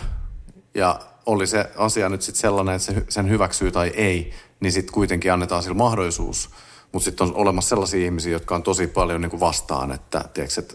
Ja 0.74 1.00
oli 1.26 1.48
se 1.48 1.72
asia 1.76 2.10
nyt 2.10 2.22
sitten 2.22 2.42
sellainen, 2.42 2.76
että 2.76 2.86
se 2.86 3.06
sen 3.10 3.30
hyväksyy 3.30 3.72
tai 3.72 3.88
ei, 3.96 4.34
niin 4.60 4.72
sitten 4.72 4.94
kuitenkin 4.94 5.34
annetaan 5.34 5.64
sillä 5.64 5.76
mahdollisuus. 5.76 6.50
Mutta 6.92 7.06
sitten 7.06 7.28
on 7.28 7.36
olemassa 7.36 7.70
sellaisia 7.70 8.06
ihmisiä, 8.06 8.32
jotka 8.32 8.56
on 8.56 8.64
tosi 8.64 8.88
paljon 8.88 9.22
niin 9.22 9.30
kuin 9.30 9.40
vastaan, 9.40 9.92
että, 9.92 10.26
tiedätkö, 10.34 10.62
että, 10.62 10.74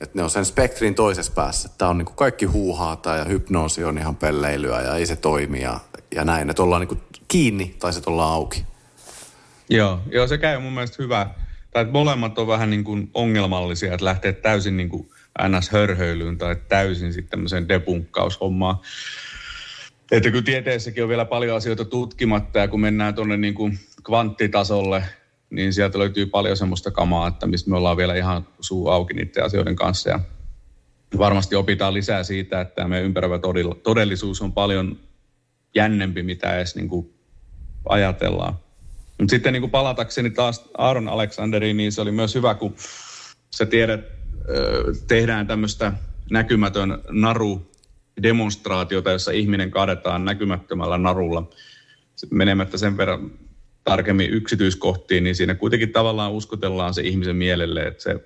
että 0.00 0.18
ne 0.18 0.22
on 0.22 0.30
sen 0.30 0.44
spektrin 0.44 0.94
toisessa 0.94 1.32
päässä. 1.32 1.68
Tämä 1.78 1.88
on 1.88 1.98
niin 1.98 2.06
kuin 2.06 2.16
kaikki 2.16 2.46
huuhaata 2.46 3.16
ja 3.16 3.24
hypnoosi 3.24 3.84
on 3.84 3.98
ihan 3.98 4.16
pelleilyä 4.16 4.82
ja 4.82 4.96
ei 4.96 5.06
se 5.06 5.16
toimi 5.16 5.62
ja, 5.62 5.80
ja 6.14 6.24
näin. 6.24 6.50
Että 6.50 6.62
ollaan 6.62 6.80
niin 6.80 6.88
kuin 6.88 7.00
kiinni 7.28 7.76
tai 7.78 7.92
sitten 7.92 8.12
ollaan 8.12 8.32
auki. 8.32 8.64
Joo, 9.70 10.00
joo, 10.12 10.26
se 10.26 10.38
käy 10.38 10.58
mun 10.58 10.72
mielestä 10.72 11.02
hyvä. 11.02 11.26
Tai 11.70 11.82
että 11.82 11.92
molemmat 11.92 12.38
on 12.38 12.46
vähän 12.46 12.70
niin 12.70 12.84
kuin 12.84 13.10
ongelmallisia, 13.14 13.94
että 13.94 14.04
lähtee 14.04 14.32
täysin 14.32 14.76
niin 14.76 14.88
kuin 14.88 15.10
ns-hörhöilyyn 15.48 16.38
tai 16.38 16.56
täysin 16.68 17.12
sitten 17.12 17.30
tämmöiseen 17.30 17.68
depunkkaushommaan. 17.68 18.76
Että 20.10 20.30
kun 20.30 20.44
tieteessäkin 20.44 21.02
on 21.02 21.08
vielä 21.08 21.24
paljon 21.24 21.56
asioita 21.56 21.84
tutkimatta 21.84 22.58
ja 22.58 22.68
kun 22.68 22.80
mennään 22.80 23.14
tuonne 23.14 23.36
niin 23.36 23.54
kuin 23.54 23.78
kvanttitasolle, 24.06 25.04
niin 25.50 25.72
sieltä 25.72 25.98
löytyy 25.98 26.26
paljon 26.26 26.56
semmoista 26.56 26.90
kamaa, 26.90 27.28
että 27.28 27.46
mistä 27.46 27.70
me 27.70 27.76
ollaan 27.76 27.96
vielä 27.96 28.14
ihan 28.14 28.46
suu 28.60 28.88
auki 28.88 29.14
niiden 29.14 29.44
asioiden 29.44 29.76
kanssa. 29.76 30.10
Ja 30.10 30.20
varmasti 31.18 31.56
opitaan 31.56 31.94
lisää 31.94 32.22
siitä, 32.22 32.60
että 32.60 32.88
meidän 32.88 33.06
ympäröivä 33.06 33.38
todellisuus 33.82 34.42
on 34.42 34.52
paljon 34.52 34.98
jännempi, 35.74 36.22
mitä 36.22 36.56
edes 36.56 36.76
niin 36.76 36.88
kuin 36.88 37.14
ajatellaan. 37.88 38.54
Mutta 39.18 39.30
sitten 39.30 39.52
niin 39.52 39.62
kuin 39.62 39.70
palatakseni 39.70 40.30
taas 40.30 40.70
Aaron 40.78 41.08
Aleksanderiin, 41.08 41.76
niin 41.76 41.92
se 41.92 42.00
oli 42.00 42.12
myös 42.12 42.34
hyvä, 42.34 42.54
kun 42.54 42.74
sä 43.50 43.66
tiedät, 43.66 44.00
tehdään 45.08 45.46
tämmöistä 45.46 45.92
näkymätön 46.30 46.98
naru 47.10 47.69
demonstraatiota, 48.22 49.10
jossa 49.10 49.30
ihminen 49.30 49.70
kaadetaan 49.70 50.24
näkymättömällä 50.24 50.98
narulla. 50.98 51.50
Sitten 52.16 52.38
menemättä 52.38 52.78
sen 52.78 52.96
verran 52.96 53.30
tarkemmin 53.84 54.30
yksityiskohtiin, 54.30 55.24
niin 55.24 55.34
siinä 55.34 55.54
kuitenkin 55.54 55.92
tavallaan 55.92 56.32
uskotellaan 56.32 56.94
se 56.94 57.02
ihmisen 57.02 57.36
mielelle, 57.36 57.82
että 57.82 58.02
se 58.02 58.16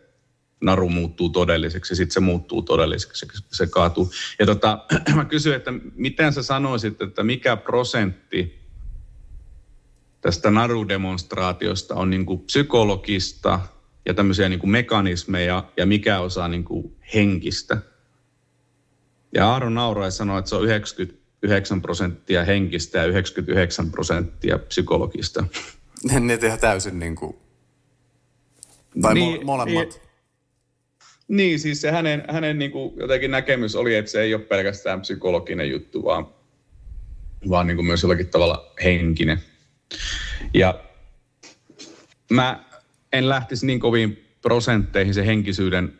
naru 0.61 0.89
muuttuu 0.89 1.29
todelliseksi 1.29 1.93
ja 1.93 1.97
sitten 1.97 2.15
se 2.15 2.21
muuttuu 2.21 2.63
todelliseksi, 2.63 3.27
se 3.53 3.67
kaatuu. 3.67 4.11
Ja 4.39 4.47
tota, 4.47 4.85
mä 5.15 5.25
kysyin, 5.25 5.57
että 5.57 5.73
miten 5.95 6.33
sä 6.33 6.43
sanoisit, 6.43 7.03
että 7.03 7.23
mikä 7.23 7.57
prosentti 7.57 8.65
tästä 10.21 10.51
narudemonstraatiosta 10.51 11.95
on 11.95 12.11
niin 12.11 12.27
kuin 12.27 12.41
psykologista 12.41 13.61
ja 14.07 14.15
tämmöisiä 14.15 14.49
niin 14.49 14.61
kuin 14.61 14.71
mekanismeja 14.71 15.65
ja 15.77 15.87
mikä 15.87 16.21
osa 16.21 16.49
niin 16.49 16.65
kuin 16.65 16.97
henkistä? 17.15 17.77
Ja 19.35 19.49
Aaro 19.49 19.70
nauraa 19.70 20.05
ja 20.05 20.11
sanoi, 20.11 20.38
että 20.38 20.49
se 20.49 20.57
on 20.57 20.64
99 20.64 21.83
prosenttia 21.83 22.44
henkistä 22.44 22.99
ja 22.99 23.05
99 23.05 23.90
prosenttia 23.90 24.59
psykologista. 24.59 25.44
Ne 26.20 26.38
tehdään 26.38 26.61
täysin 26.61 26.99
niin 26.99 27.16
kuin, 27.16 27.37
tai 29.03 29.14
niin, 29.14 29.47
molemmat. 29.47 29.88
Niin, 29.88 30.03
niin, 31.29 31.61
siis 31.61 31.81
se 31.81 31.90
hänen, 31.90 32.25
hänen 32.31 32.59
niin 32.59 32.70
kuin 32.70 32.97
jotenkin 32.97 33.31
näkemys 33.31 33.77
oli, 33.77 33.94
että 33.94 34.11
se 34.11 34.20
ei 34.20 34.35
ole 34.35 34.42
pelkästään 34.42 35.01
psykologinen 35.01 35.70
juttu, 35.70 36.05
vaan, 36.05 36.27
vaan 37.49 37.66
niin 37.66 37.77
kuin 37.77 37.87
myös 37.87 38.03
jollakin 38.03 38.29
tavalla 38.29 38.73
henkinen. 38.85 39.38
Ja 40.55 40.81
mä 42.31 42.64
en 43.12 43.29
lähtisi 43.29 43.66
niin 43.66 43.81
kovin 43.81 44.25
prosentteihin 44.42 45.14
se 45.14 45.27
henkisyyden 45.27 45.99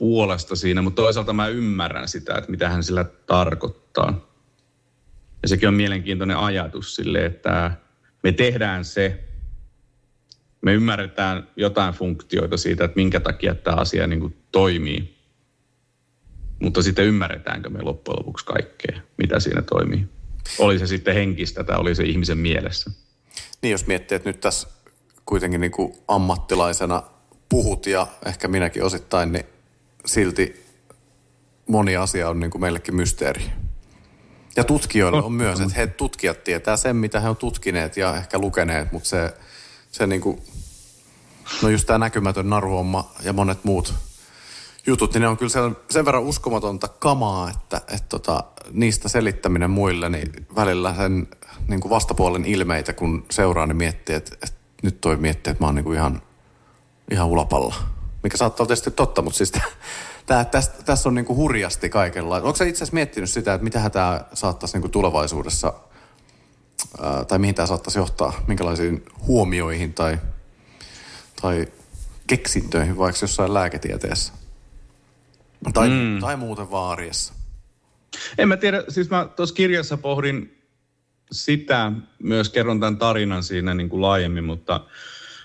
puolesta 0.00 0.56
siinä, 0.56 0.82
mutta 0.82 1.02
toisaalta 1.02 1.32
mä 1.32 1.48
ymmärrän 1.48 2.08
sitä, 2.08 2.34
että 2.38 2.50
mitä 2.50 2.68
hän 2.68 2.82
sillä 2.82 3.04
tarkoittaa. 3.04 4.30
Ja 5.42 5.48
sekin 5.48 5.68
on 5.68 5.74
mielenkiintoinen 5.74 6.36
ajatus 6.36 6.94
sille, 6.94 7.26
että 7.26 7.70
me 8.22 8.32
tehdään 8.32 8.84
se, 8.84 9.24
me 10.62 10.74
ymmärretään 10.74 11.48
jotain 11.56 11.94
funktioita 11.94 12.56
siitä, 12.56 12.84
että 12.84 12.96
minkä 12.96 13.20
takia 13.20 13.54
tämä 13.54 13.76
asia 13.76 14.06
niin 14.06 14.20
kuin 14.20 14.36
toimii. 14.52 15.16
Mutta 16.62 16.82
sitten 16.82 17.04
ymmärretäänkö 17.04 17.70
me 17.70 17.82
loppujen 17.82 18.18
lopuksi 18.18 18.46
kaikkea, 18.46 19.00
mitä 19.16 19.40
siinä 19.40 19.62
toimii. 19.62 20.06
Oli 20.58 20.78
se 20.78 20.86
sitten 20.86 21.14
henkistä 21.14 21.64
tai 21.64 21.76
oli 21.76 21.94
se 21.94 22.02
ihmisen 22.02 22.38
mielessä. 22.38 22.90
Niin, 23.62 23.72
jos 23.72 23.86
miettii, 23.86 24.16
että 24.16 24.28
nyt 24.28 24.40
tässä 24.40 24.68
kuitenkin 25.26 25.60
niin 25.60 25.72
kuin 25.72 25.92
ammattilaisena 26.08 27.02
puhut 27.48 27.86
ja 27.86 28.06
ehkä 28.26 28.48
minäkin 28.48 28.84
osittain, 28.84 29.32
niin 29.32 29.44
silti 30.06 30.66
moni 31.68 31.96
asia 31.96 32.28
on 32.28 32.40
niin 32.40 32.50
kuin 32.50 32.60
meillekin 32.60 32.94
mysteeri. 32.94 33.42
Ja 34.56 34.64
tutkijoille 34.64 35.22
on 35.22 35.32
myös, 35.32 35.60
että 35.60 35.74
he 35.74 35.86
tutkijat 35.86 36.44
tietää 36.44 36.76
sen, 36.76 36.96
mitä 36.96 37.20
he 37.20 37.28
on 37.28 37.36
tutkineet 37.36 37.96
ja 37.96 38.16
ehkä 38.16 38.38
lukeneet, 38.38 38.92
mutta 38.92 39.08
se, 39.08 39.34
se 39.92 40.06
niin 40.06 40.20
kuin, 40.20 40.42
no 41.62 41.68
just 41.68 41.86
tämä 41.86 41.98
näkymätön 41.98 42.50
naruhomma 42.50 43.10
ja 43.22 43.32
monet 43.32 43.64
muut 43.64 43.94
jutut, 44.86 45.14
niin 45.14 45.20
ne 45.20 45.28
on 45.28 45.36
kyllä 45.36 45.50
sen, 45.50 45.76
sen 45.90 46.04
verran 46.04 46.22
uskomatonta 46.22 46.88
kamaa, 46.88 47.50
että, 47.50 47.76
että 47.76 48.08
tota, 48.08 48.44
niistä 48.72 49.08
selittäminen 49.08 49.70
muille, 49.70 50.08
niin 50.08 50.46
välillä 50.56 50.94
sen 50.94 51.26
niin 51.68 51.80
kuin 51.80 51.90
vastapuolen 51.90 52.44
ilmeitä, 52.44 52.92
kun 52.92 53.24
seuraa, 53.30 53.66
niin 53.66 53.76
miettii, 53.76 54.16
että, 54.16 54.34
että 54.34 54.60
nyt 54.82 55.00
toi 55.00 55.16
miettii, 55.16 55.50
että 55.50 55.62
mä 55.62 55.68
oon 55.68 55.74
niin 55.74 55.84
kuin 55.84 55.96
ihan, 55.96 56.22
ihan 57.10 57.26
ulapalla. 57.26 57.74
Mikä 58.22 58.36
saattaa 58.36 58.64
olla 58.64 58.68
tietysti 58.68 58.90
totta, 58.90 59.22
mutta 59.22 59.36
siis 59.36 59.52
tää, 60.26 60.44
tässä, 60.44 60.72
tässä 60.84 61.08
on 61.08 61.14
niin 61.14 61.24
kuin 61.24 61.36
hurjasti 61.36 61.90
kaikella. 61.90 62.36
Onko 62.36 62.56
sä 62.56 62.64
itse 62.64 62.78
asiassa 62.78 62.94
miettinyt 62.94 63.30
sitä, 63.30 63.54
että 63.54 63.64
mitä 63.64 63.90
tämä 63.90 64.24
saattaisi 64.34 64.74
niin 64.74 64.82
kuin 64.82 64.92
tulevaisuudessa, 64.92 65.72
ää, 67.02 67.24
tai 67.24 67.38
mihin 67.38 67.54
tämä 67.54 67.66
saattaisi 67.66 67.98
johtaa, 67.98 68.32
minkälaisiin 68.46 69.04
huomioihin 69.26 69.94
tai, 69.94 70.18
tai 71.42 71.66
keksintöihin 72.26 72.98
vaikka 72.98 73.18
jossain 73.22 73.54
lääketieteessä? 73.54 74.32
Tai, 75.74 75.88
mm. 75.88 76.20
tai 76.20 76.36
muuten 76.36 76.70
vaariessa. 76.70 77.34
En 78.38 78.48
mä 78.48 78.56
tiedä, 78.56 78.84
siis 78.88 79.10
mä 79.10 79.28
tuossa 79.36 79.54
kirjassa 79.54 79.96
pohdin 79.96 80.60
sitä, 81.32 81.92
myös 82.22 82.48
kerron 82.48 82.80
tämän 82.80 82.96
tarinan 82.96 83.42
siinä 83.42 83.74
niin 83.74 83.88
kuin 83.88 84.02
laajemmin, 84.02 84.44
mutta 84.44 84.80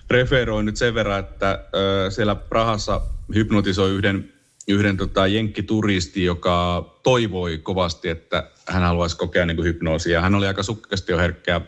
referoin 0.10 0.66
nyt 0.66 0.78
sen 0.78 0.94
verran, 0.94 1.20
että 1.20 1.66
ö, 1.76 2.12
siellä 2.12 2.36
Prahassa 2.36 3.02
hypnotisoi 3.36 3.92
yhden, 3.92 4.34
yhden 4.68 4.98
tota, 4.98 5.28
jenkkituristi, 5.28 6.24
joka 6.24 6.86
toivoi 7.04 7.58
kovasti, 7.58 8.10
että 8.10 8.50
hän 8.68 8.84
haluaisi 8.84 9.18
kokea 9.18 9.46
niin 9.46 9.56
kuin 9.56 9.66
hypnoosia. 9.66 10.22
Hän 10.22 10.36
oli 10.36 10.48
aika 10.48 10.64
sukkasti 10.64 11.12
jo 11.12 11.18
herkkää. 11.18 11.62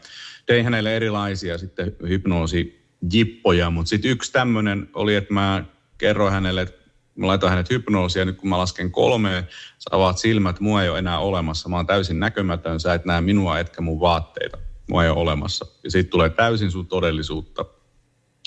Tein 0.45 0.63
hänelle 0.63 0.95
erilaisia 0.95 1.58
sitten 1.58 1.95
hypnoosijippoja, 2.08 3.69
mutta 3.69 3.89
sitten 3.89 4.12
yksi 4.12 4.32
tämmöinen 4.32 4.89
oli, 4.93 5.15
että 5.15 5.34
mä 5.34 5.63
kerroin 5.97 6.34
hänelle, 6.34 6.62
että 6.62 6.88
mä 7.15 7.28
laitan 7.28 7.50
hänet 7.50 7.69
hypnoosia, 7.69 8.26
nyt 8.26 8.38
kun 8.38 8.50
mä 8.50 8.58
lasken 8.58 8.91
kolmeen, 8.91 9.47
sä 9.80 9.89
avaat 9.91 10.17
silmät, 10.17 10.60
mua 10.60 10.84
ei 10.84 10.89
ole 10.89 11.00
enää 11.00 11.19
olemassa. 11.19 11.69
Mä 11.69 11.76
oon 11.76 11.88
täysin 11.88 12.19
näkymätön, 12.19 12.80
sä 12.80 12.93
et 12.93 13.06
näe 13.06 13.21
minua 13.21 13.60
etkä 13.60 13.82
mun 13.82 14.00
vaatteita. 14.00 14.58
Mua 14.89 15.04
ei 15.04 15.10
ole 15.10 15.19
olemassa. 15.19 15.65
Ja 15.84 15.91
siitä 15.91 16.10
tulee 16.10 16.30
täysin 16.30 16.71
sun 16.71 16.88
todellisuutta 16.88 17.65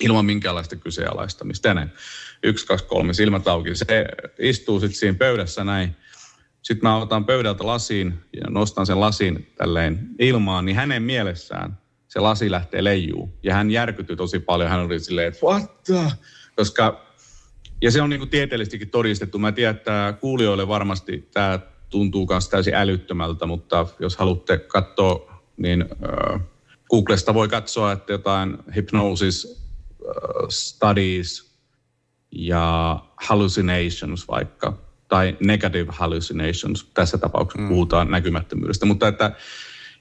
ilman 0.00 0.24
minkäänlaista 0.24 0.76
kyseenalaistamista. 0.76 1.68
Ja 1.68 1.74
näin. 1.74 1.90
Yksi, 2.42 2.66
kaksi, 2.66 2.86
kolme, 2.86 3.14
silmät 3.14 3.48
auki. 3.48 3.74
Se 3.74 4.06
istuu 4.38 4.80
sitten 4.80 4.98
siinä 4.98 5.18
pöydässä 5.18 5.64
näin. 5.64 5.96
Sitten 6.62 6.88
mä 6.88 6.96
otan 6.96 7.24
pöydältä 7.24 7.66
lasiin 7.66 8.14
ja 8.32 8.50
nostan 8.50 8.86
sen 8.86 9.00
lasin 9.00 9.52
tälleen 9.58 10.08
ilmaan, 10.18 10.64
niin 10.64 10.76
hänen 10.76 11.02
mielessään 11.02 11.78
se 12.08 12.20
lasi 12.20 12.50
lähtee 12.50 12.84
leijuu. 12.84 13.38
Ja 13.42 13.54
hän 13.54 13.70
järkytyi 13.70 14.16
tosi 14.16 14.38
paljon. 14.38 14.70
Hän 14.70 14.80
oli 14.80 15.00
silleen, 15.00 15.28
että 15.28 15.46
what 15.46 15.84
the? 15.84 16.12
Koska 16.56 17.10
ja 17.82 17.90
se 17.90 18.02
on 18.02 18.10
niin 18.10 18.20
kuin 18.20 18.30
tieteellisestikin 18.30 18.90
todistettu. 18.90 19.38
Mä 19.38 19.52
tiedän, 19.52 19.76
että 19.76 20.14
kuulijoille 20.20 20.68
varmasti 20.68 21.28
tämä 21.32 21.58
tuntuu 21.90 22.26
myös 22.30 22.48
täysin 22.48 22.74
älyttömältä, 22.74 23.46
mutta 23.46 23.86
jos 23.98 24.16
haluatte 24.16 24.58
katsoa, 24.58 25.42
niin 25.56 25.82
äh, 25.82 26.40
Googlesta 26.90 27.34
voi 27.34 27.48
katsoa, 27.48 27.92
että 27.92 28.12
jotain 28.12 28.58
hypnosis 28.74 29.59
äh, 30.06 30.48
studies 30.48 31.50
ja 32.32 32.96
hallucinations 33.16 34.28
vaikka, 34.28 34.78
tai 35.08 35.36
negative 35.40 35.92
hallucinations, 35.92 36.90
tässä 36.94 37.18
tapauksessa 37.18 37.62
mm. 37.62 37.68
puhutaan 37.68 38.10
näkymättömyydestä, 38.10 38.86
mutta 38.86 39.08
että 39.08 39.32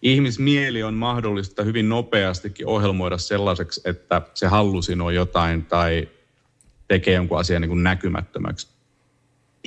ihmismieli 0.01 0.83
on 0.83 0.93
mahdollista 0.93 1.63
hyvin 1.63 1.89
nopeastikin 1.89 2.67
ohjelmoida 2.67 3.17
sellaiseksi, 3.17 3.81
että 3.85 4.21
se 4.33 4.47
hallusinoi 4.47 5.15
jotain 5.15 5.65
tai 5.65 6.07
tekee 6.87 7.13
jonkun 7.13 7.39
asian 7.39 7.61
niin 7.61 7.69
kuin 7.69 7.83
näkymättömäksi. 7.83 8.67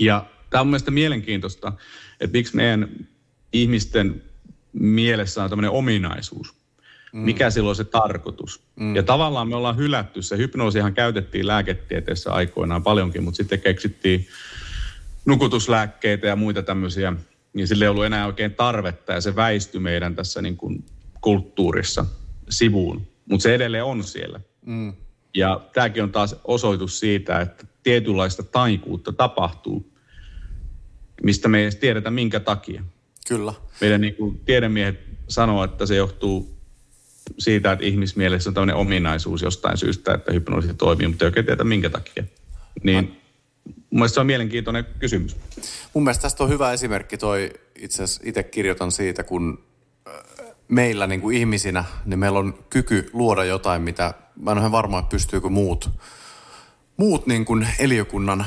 Ja 0.01 0.27
tämä 0.51 0.61
on 0.61 0.67
mielestäni 0.67 0.95
mielenkiintoista, 0.95 1.73
että 2.21 2.39
miksi 2.39 2.57
meidän 2.57 3.09
ihmisten 3.53 4.23
mielessä 4.73 5.45
on 5.45 5.51
tämmöinen 5.51 5.71
ominaisuus. 5.71 6.62
Mm. 7.13 7.21
Mikä 7.21 7.51
silloin 7.51 7.71
on 7.71 7.77
se 7.77 7.85
tarkoitus? 7.85 8.61
Mm. 8.77 8.97
Ja 8.97 9.03
tavallaan 9.03 9.49
me 9.49 9.57
ollaan 9.57 9.77
hylätty 9.77 10.23
se. 10.23 10.37
Hypnoosihan 10.37 10.95
käytettiin 10.95 11.47
lääketieteessä 11.47 12.33
aikoinaan 12.33 12.83
paljonkin, 12.83 13.23
mutta 13.23 13.37
sitten 13.37 13.61
keksittiin 13.61 14.27
nukutuslääkkeitä 15.25 16.27
ja 16.27 16.37
muita 16.37 16.63
tämmöisiä, 16.63 17.13
niin 17.53 17.69
sille 17.69 17.85
ei 17.85 17.89
ollut 17.89 18.05
enää 18.05 18.27
oikein 18.27 18.55
tarvetta 18.55 19.13
ja 19.13 19.21
se 19.21 19.37
väistyi 19.37 19.81
meidän 19.81 20.15
tässä 20.15 20.43
niin 20.43 20.57
kuin 20.57 20.85
kulttuurissa 21.21 22.07
sivuun. 22.51 23.07
Mutta 23.31 23.43
se 23.43 23.55
edelleen 23.55 23.85
on 23.85 24.05
siellä. 24.05 24.41
Mm. 24.67 24.93
Ja 25.35 25.61
tämäkin 25.73 26.03
on 26.03 26.13
taas 26.13 26.37
osoitus 26.45 27.01
siitä, 27.01 27.41
että 27.41 27.67
tietynlaista 27.83 28.43
taikuutta 28.43 29.13
tapahtuu, 29.13 29.93
mistä 31.23 31.49
me 31.49 31.59
ei 31.59 31.65
edes 31.65 31.77
tiedetä 31.77 32.11
minkä 32.11 32.41
takia. 32.41 32.85
Kyllä. 33.29 33.55
Meidän 33.81 34.01
niin 34.01 34.15
kuin 34.15 34.41
tiedemiehet 34.45 35.01
sanoo, 35.29 35.65
että 35.65 35.87
se 35.87 35.97
johtuu 35.97 36.62
siitä, 37.39 37.73
että 37.73 37.85
ihmismielessä 37.85 38.51
on 38.51 38.55
tämmöinen 38.55 38.77
ominaisuus 38.77 39.43
jostain 39.43 39.77
syystä, 39.77 40.15
että 40.15 40.33
hypnoosi 40.33 40.75
toimii, 40.75 41.09
mutta 41.09 41.25
ei 41.25 41.27
oikein 41.27 41.47
tiedä 41.47 41.65
minkä 41.65 41.91
takia. 41.91 42.25
Niin 42.83 43.21
mun 43.91 44.09
se 44.09 44.21
on 44.21 44.27
mielenkiintoinen 44.27 44.87
kysymys. 44.99 45.37
Mun 45.95 46.05
mielestä 46.05 46.23
tästä 46.23 46.45
on 46.45 46.51
hyvä 46.51 46.73
esimerkki 46.73 47.19
toi, 47.19 47.51
itse 47.79 48.03
asiassa 48.03 48.23
itse 48.25 48.43
kirjoitan 48.43 48.93
siitä, 48.93 49.23
kun 49.23 49.65
meillä 50.69 51.07
niin 51.07 51.21
kuin 51.21 51.37
ihmisinä, 51.37 51.85
niin 52.05 52.19
meillä 52.19 52.39
on 52.39 52.65
kyky 52.71 53.11
luoda 53.13 53.45
jotain, 53.45 53.83
mitä 53.83 54.15
mä 54.41 54.53
en 54.53 54.59
ole 54.59 54.73
varma, 54.73 54.99
että 54.99 55.11
pystyykö 55.11 55.49
muut, 55.49 55.91
muut 56.97 57.27
niin 57.27 57.45
kuin 57.45 57.69
eliökunnan 57.79 58.47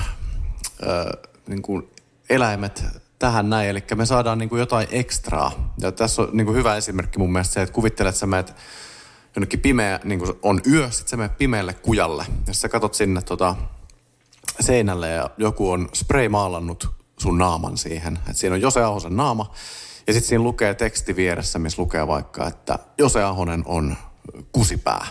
ö, 0.83 1.29
niin 1.47 1.61
kuin 1.61 1.89
eläimet 2.29 2.83
tähän 3.19 3.49
näin. 3.49 3.69
Eli 3.69 3.83
me 3.95 4.05
saadaan 4.05 4.37
niin 4.37 4.49
kuin 4.49 4.59
jotain 4.59 4.87
ekstraa. 4.91 5.73
Ja 5.79 5.91
tässä 5.91 6.21
on 6.21 6.29
niin 6.33 6.45
kuin 6.45 6.57
hyvä 6.57 6.75
esimerkki 6.75 7.19
mun 7.19 7.31
mielestä 7.31 7.53
se, 7.53 7.61
että 7.61 7.73
kuvittelet, 7.73 8.15
sä 8.15 8.25
menet 8.25 8.55
jonnekin 9.35 9.59
pimeä, 9.59 9.99
niin 10.03 10.19
kuin 10.19 10.31
on 10.41 10.61
yö, 10.71 10.91
sitten 10.91 11.09
sä 11.09 11.17
menet 11.17 11.37
pimeälle 11.37 11.73
kujalle. 11.73 12.25
Ja 12.47 12.53
sä 12.53 12.69
katot 12.69 12.93
sinne 12.93 13.21
tota, 13.21 13.55
seinälle 14.59 15.09
ja 15.09 15.29
joku 15.37 15.71
on 15.71 15.89
spray-maalannut 15.93 16.89
sun 17.19 17.37
naaman 17.37 17.77
siihen. 17.77 18.15
Että 18.15 18.33
siinä 18.33 18.55
on 18.55 18.61
Jose 18.61 18.83
Ahosen 18.83 19.17
naama. 19.17 19.53
Ja 20.07 20.13
sitten 20.13 20.29
siinä 20.29 20.43
lukee 20.43 20.73
teksti 20.73 21.15
vieressä, 21.15 21.59
missä 21.59 21.81
lukee 21.81 22.07
vaikka, 22.07 22.47
että 22.47 22.79
Jose 22.97 23.23
Ahonen 23.23 23.63
on 23.65 23.95
kusipää. 24.51 25.07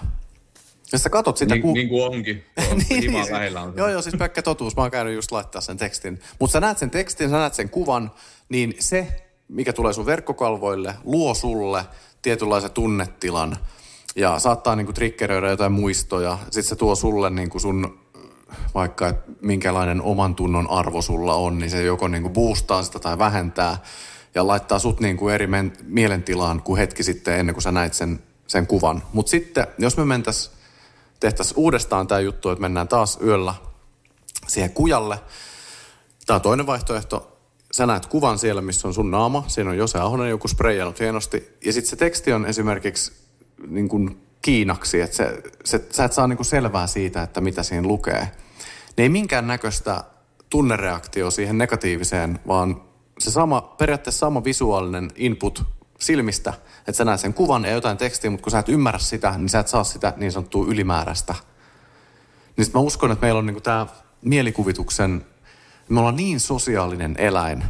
Ja 0.92 0.98
sä 0.98 1.10
katot 1.10 1.36
sitä... 1.36 1.54
Niin, 1.54 1.62
ku... 1.62 1.72
niin 1.72 1.88
kuin 1.88 2.04
onkin. 2.04 2.44
niin, 2.88 3.12
niin, 3.12 3.32
lähellä 3.32 3.62
on 3.62 3.72
joo, 3.76 3.88
joo, 3.88 4.02
siis 4.02 4.16
pelkkä 4.18 4.42
totuus. 4.42 4.76
Mä 4.76 4.82
oon 4.82 4.90
käynyt 4.90 5.14
just 5.14 5.32
laittaa 5.32 5.60
sen 5.60 5.76
tekstin. 5.76 6.20
Mutta 6.38 6.52
sä 6.52 6.60
näet 6.60 6.78
sen 6.78 6.90
tekstin, 6.90 7.30
sä 7.30 7.36
näet 7.36 7.54
sen 7.54 7.70
kuvan, 7.70 8.10
niin 8.48 8.74
se, 8.78 9.26
mikä 9.48 9.72
tulee 9.72 9.92
sun 9.92 10.06
verkkokalvoille, 10.06 10.94
luo 11.04 11.34
sulle 11.34 11.84
tietynlaisen 12.22 12.70
tunnetilan 12.70 13.56
ja 14.16 14.38
saattaa 14.38 14.76
niinku 14.76 14.92
triggeröidä 14.92 15.48
jotain 15.48 15.72
muistoja. 15.72 16.38
Sitten 16.44 16.62
se 16.62 16.76
tuo 16.76 16.94
sulle 16.94 17.30
niinku 17.30 17.58
sun 17.58 17.98
vaikka, 18.74 19.08
että 19.08 19.30
minkälainen 19.40 20.02
oman 20.02 20.34
tunnon 20.34 20.70
arvo 20.70 21.02
sulla 21.02 21.34
on, 21.34 21.58
niin 21.58 21.70
se 21.70 21.82
joko 21.82 22.08
niinku 22.08 22.28
boostaa 22.28 22.82
sitä 22.82 22.98
tai 22.98 23.18
vähentää 23.18 23.76
ja 24.34 24.46
laittaa 24.46 24.78
sut 24.78 25.00
niinku 25.00 25.28
eri 25.28 25.46
men- 25.46 25.76
mielentilaan 25.82 26.62
kuin 26.62 26.78
hetki 26.78 27.02
sitten 27.02 27.38
ennen 27.38 27.54
kuin 27.54 27.62
sä 27.62 27.72
näit 27.72 27.94
sen, 27.94 28.22
sen 28.46 28.66
kuvan. 28.66 29.02
Mutta 29.12 29.30
sitten, 29.30 29.66
jos 29.78 29.96
me 29.96 30.04
mentäisiin 30.04 30.54
tehtäisiin 31.24 31.58
uudestaan 31.58 32.06
tämä 32.06 32.20
juttu, 32.20 32.50
että 32.50 32.60
mennään 32.60 32.88
taas 32.88 33.18
yöllä 33.22 33.54
siihen 34.46 34.70
kujalle. 34.70 35.20
Tämä 36.26 36.34
on 36.34 36.42
toinen 36.42 36.66
vaihtoehto. 36.66 37.38
Sä 37.72 37.86
näet 37.86 38.06
kuvan 38.06 38.38
siellä, 38.38 38.62
missä 38.62 38.88
on 38.88 38.94
sun 38.94 39.10
naama. 39.10 39.44
Siinä 39.46 39.70
on 39.70 39.76
Jose 39.76 39.98
Ahonen 39.98 40.30
joku 40.30 40.48
spreijannut 40.48 41.00
hienosti. 41.00 41.58
Ja 41.64 41.72
sitten 41.72 41.90
se 41.90 41.96
teksti 41.96 42.32
on 42.32 42.46
esimerkiksi 42.46 43.12
niin 43.66 43.88
kuin 43.88 44.22
kiinaksi, 44.42 45.00
että 45.00 45.16
se, 45.16 45.42
se, 45.64 45.84
sä 45.90 46.04
et 46.04 46.12
saa 46.12 46.26
niin 46.26 46.36
kuin 46.36 46.46
selvää 46.46 46.86
siitä, 46.86 47.22
että 47.22 47.40
mitä 47.40 47.62
siinä 47.62 47.88
lukee. 47.88 48.28
Ne 48.96 49.02
ei 49.02 49.08
minkään 49.08 49.46
näköistä 49.46 50.04
tunnereaktio 50.50 51.30
siihen 51.30 51.58
negatiiviseen, 51.58 52.38
vaan 52.48 52.82
se 53.18 53.30
sama, 53.30 53.60
periaatteessa 53.60 54.18
sama 54.18 54.44
visuaalinen 54.44 55.10
input 55.16 55.64
silmistä, 56.06 56.52
että 56.78 56.92
sä 56.92 57.04
näet 57.04 57.20
sen 57.20 57.34
kuvan 57.34 57.64
ja 57.64 57.70
jotain 57.70 57.96
tekstiä, 57.96 58.30
mutta 58.30 58.44
kun 58.44 58.50
sä 58.50 58.58
et 58.58 58.68
ymmärrä 58.68 58.98
sitä, 58.98 59.34
niin 59.38 59.48
sä 59.48 59.58
et 59.58 59.68
saa 59.68 59.84
sitä 59.84 60.12
niin 60.16 60.32
sanottua 60.32 60.66
ylimääräistä. 60.68 61.34
Niin 62.56 62.66
mä 62.74 62.80
uskon, 62.80 63.12
että 63.12 63.24
meillä 63.26 63.38
on 63.38 63.46
niinku 63.46 63.60
tämä 63.60 63.86
mielikuvituksen, 64.22 65.26
me 65.88 65.98
ollaan 65.98 66.16
niin 66.16 66.40
sosiaalinen 66.40 67.14
eläin, 67.18 67.64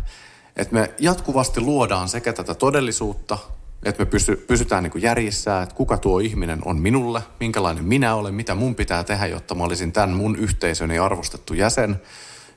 että 0.57 0.75
me 0.75 0.95
jatkuvasti 0.99 1.61
luodaan 1.61 2.09
sekä 2.09 2.33
tätä 2.33 2.55
todellisuutta, 2.55 3.39
että 3.85 4.05
me 4.05 4.07
pysy, 4.07 4.37
pysytään 4.37 4.83
niin 4.83 5.03
järjissään, 5.03 5.63
että 5.63 5.75
kuka 5.75 5.97
tuo 5.97 6.19
ihminen 6.19 6.59
on 6.65 6.79
minulle, 6.79 7.23
minkälainen 7.41 7.85
minä 7.85 8.15
olen, 8.15 8.35
mitä 8.35 8.55
mun 8.55 8.75
pitää 8.75 9.05
tehdä, 9.05 9.27
jotta 9.27 9.55
mä 9.55 9.65
olisin 9.65 9.93
tämän 9.93 10.11
mun 10.11 10.37
yhteisöni 10.37 10.99
arvostettu 10.99 11.55
jäsen. 11.55 12.01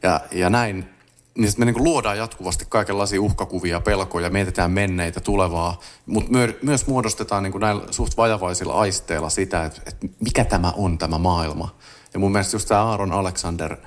Ja, 0.03 0.21
ja 0.31 0.49
näin 0.49 0.89
niin 1.37 1.53
me 1.57 1.65
niin 1.65 1.83
luodaan 1.83 2.17
jatkuvasti 2.17 2.65
kaikenlaisia 2.69 3.21
uhkakuvia, 3.21 3.81
pelkoja, 3.81 4.29
mietitään 4.29 4.71
menneitä, 4.71 5.19
tulevaa, 5.19 5.79
mutta 6.05 6.31
myö, 6.31 6.59
myös 6.61 6.87
muodostetaan 6.87 7.43
niin 7.43 7.59
näillä 7.59 7.83
suht 7.91 8.17
vajavaisilla 8.17 8.73
aisteilla 8.73 9.29
sitä, 9.29 9.65
että, 9.65 9.81
että 9.85 10.07
mikä 10.19 10.45
tämä 10.45 10.73
on 10.75 10.97
tämä 10.97 11.17
maailma. 11.17 11.75
Ja 12.13 12.19
mun 12.19 12.31
mielestä 12.31 12.55
just 12.55 12.67
tämä 12.67 12.83
Aaron 12.83 13.11
Alexander 13.11 13.77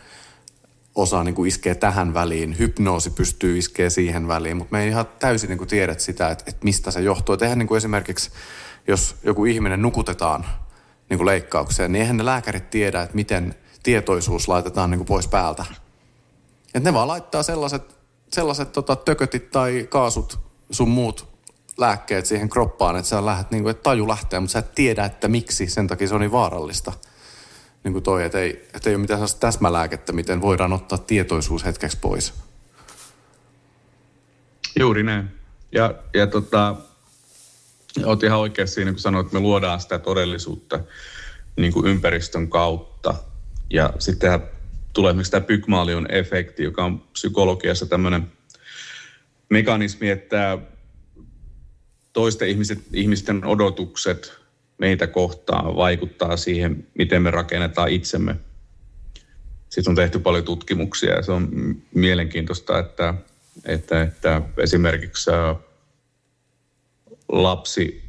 osaa 0.94 1.24
niin 1.24 1.46
iskee 1.46 1.74
tähän 1.74 2.14
väliin, 2.14 2.58
hypnoosi 2.58 3.10
pystyy 3.10 3.58
iskee 3.58 3.90
siihen 3.90 4.28
väliin, 4.28 4.56
mutta 4.56 4.76
me 4.76 4.82
ei 4.82 4.88
ihan 4.88 5.06
täysin 5.18 5.50
niin 5.50 5.68
tiedä 5.68 5.94
sitä, 5.98 6.30
että, 6.30 6.44
että 6.46 6.64
mistä 6.64 6.90
se 6.90 7.00
johtuu. 7.00 7.32
Että 7.32 7.44
eihän 7.44 7.58
niin 7.58 7.76
esimerkiksi, 7.76 8.30
jos 8.88 9.16
joku 9.22 9.44
ihminen 9.44 9.82
nukutetaan 9.82 10.46
niin 11.10 11.26
leikkaukseen, 11.26 11.92
niin 11.92 12.02
eihän 12.02 12.16
ne 12.16 12.24
lääkärit 12.24 12.70
tiedä, 12.70 13.02
että 13.02 13.14
miten 13.14 13.54
tietoisuus 13.82 14.48
laitetaan 14.48 14.90
niin 14.90 15.04
pois 15.04 15.28
päältä. 15.28 15.64
Että 16.74 16.88
ne 16.88 16.94
vaan 16.94 17.09
laittaa 17.09 17.42
sellaiset, 17.42 17.96
sellaiset 18.33 18.72
tota, 18.72 18.96
tökötit 18.96 19.50
tai 19.50 19.87
kaasut, 19.90 20.38
sun 20.70 20.88
muut 20.88 21.28
lääkkeet 21.78 22.26
siihen 22.26 22.48
kroppaan, 22.48 22.96
että 22.96 23.09
sä 23.09 23.26
lähdet, 23.26 23.50
niin 23.50 23.62
kuin, 23.62 23.70
että 23.70 23.83
taju 23.83 24.09
lähtee, 24.09 24.40
mutta 24.40 24.52
sä 24.52 24.59
et 24.59 24.74
tiedä, 24.74 25.04
että 25.04 25.28
miksi, 25.28 25.66
sen 25.66 25.87
takia 25.87 26.09
se 26.09 26.14
on 26.14 26.20
niin 26.20 26.33
vaarallista– 26.33 26.92
niin 27.85 27.92
kuin 27.92 28.02
toi, 28.02 28.24
että 28.24 28.38
ei, 28.38 28.68
että 28.74 28.90
ei 28.90 28.94
ole 28.94 29.00
mitään 29.00 29.18
sellaista 29.18 29.40
täsmälääkettä, 29.40 30.12
miten 30.12 30.40
voidaan 30.40 30.72
ottaa 30.72 30.98
tietoisuus 30.98 31.64
hetkeksi 31.64 31.98
pois. 32.00 32.35
Juuri 34.78 35.02
näin. 35.02 35.30
Ja, 35.72 35.94
ja 36.14 36.26
tota, 36.26 36.76
olet 38.04 38.22
ihan 38.22 38.38
oikeassa 38.38 38.74
siinä, 38.74 38.90
kun 38.90 39.00
sanoit, 39.00 39.26
että 39.26 39.37
me 39.37 39.40
luodaan 39.40 39.80
sitä 39.80 39.98
todellisuutta 39.98 40.80
niin 41.56 41.72
kuin 41.72 41.87
ympäristön 41.87 42.48
kautta. 42.48 43.14
Ja 43.70 43.92
sitten 43.98 44.42
tulee 44.92 45.11
esimerkiksi 45.11 45.31
tämä 45.31 45.46
Pygmalion 45.46 46.07
efekti, 46.12 46.62
joka 46.62 46.85
on 46.85 47.00
psykologiassa 47.00 47.87
tämmöinen 47.87 48.33
mekanismi, 49.48 50.11
että 50.11 50.59
toisten 52.12 52.48
ihmiset, 52.48 52.79
ihmisten 52.92 53.44
odotukset 53.44 54.40
meitä 54.79 55.07
kohtaan 55.07 55.76
vaikuttaa 55.76 56.37
siihen, 56.37 56.87
miten 56.94 57.22
me 57.22 57.31
rakennetaan 57.31 57.88
itsemme. 57.88 58.37
Siitä 59.68 59.90
on 59.90 59.96
tehty 59.96 60.18
paljon 60.18 60.44
tutkimuksia 60.44 61.14
ja 61.14 61.22
se 61.22 61.33
on 61.33 61.48
mielenkiintoista, 61.94 62.79
että, 62.79 63.14
että, 63.64 64.03
että 64.03 64.42
esimerkiksi 64.57 65.31
lapsi 67.29 68.03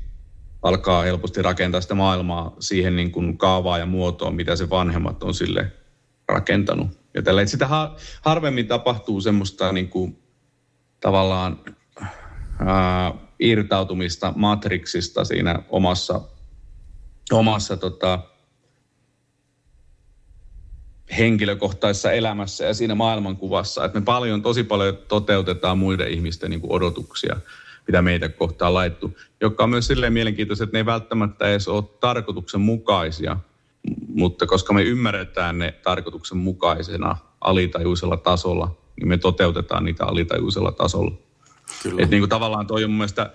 alkaa 0.61 1.03
helposti 1.03 1.41
rakentaa 1.41 1.81
sitä 1.81 1.93
maailmaa 1.93 2.55
siihen 2.59 2.95
niin 2.95 3.11
kuin 3.11 3.37
kaavaa 3.37 3.77
ja 3.77 3.85
muotoon, 3.85 4.35
mitä 4.35 4.55
se 4.55 4.69
vanhemmat 4.69 5.23
on 5.23 5.33
sille 5.33 5.71
rakentanut. 6.31 6.87
Ja 7.13 7.21
tällä, 7.21 7.45
sitä 7.45 7.69
harvemmin 8.21 8.67
tapahtuu 8.67 9.21
semmoista 9.21 9.71
niin 9.71 9.89
kuin, 9.89 10.17
tavallaan 10.99 11.59
ää, 12.65 13.13
irtautumista 13.39 14.33
matriksista 14.35 15.25
siinä 15.25 15.59
omassa 15.69 16.21
omassa 17.31 17.77
tota, 17.77 18.19
henkilökohtaisessa 21.17 22.11
elämässä 22.11 22.65
ja 22.65 22.73
siinä 22.73 22.95
maailmankuvassa, 22.95 23.85
että 23.85 23.99
me 23.99 24.05
paljon, 24.05 24.41
tosi 24.41 24.63
paljon 24.63 24.97
toteutetaan 25.07 25.77
muiden 25.77 26.07
ihmisten 26.07 26.49
niin 26.49 26.61
kuin 26.61 26.71
odotuksia, 26.71 27.37
mitä 27.87 28.01
meitä 28.01 28.29
kohtaan 28.29 28.73
laittu, 28.73 29.17
joka 29.41 29.63
on 29.63 29.69
myös 29.69 29.87
silleen 29.87 30.13
mielenkiintoista, 30.13 30.63
että 30.63 30.75
ne 30.75 30.79
ei 30.79 30.85
välttämättä 30.85 31.49
edes 31.49 31.67
ole 31.67 31.83
tarkoituksenmukaisia, 31.99 33.37
mutta 34.07 34.45
koska 34.45 34.73
me 34.73 34.83
ymmärretään 34.83 35.57
ne 35.57 35.71
tarkoituksenmukaisena 35.71 37.17
alitajuisella 37.41 38.17
tasolla, 38.17 38.77
niin 38.95 39.07
me 39.07 39.17
toteutetaan 39.17 39.85
niitä 39.85 40.05
alitajuisella 40.05 40.71
tasolla. 40.71 41.11
Kyllä. 41.83 42.03
Että 42.03 42.11
niin 42.11 42.21
kuin 42.21 42.29
tavallaan 42.29 42.67
toi 42.67 42.83
on 42.83 42.89
mun 42.89 42.97
mielestä 42.97 43.33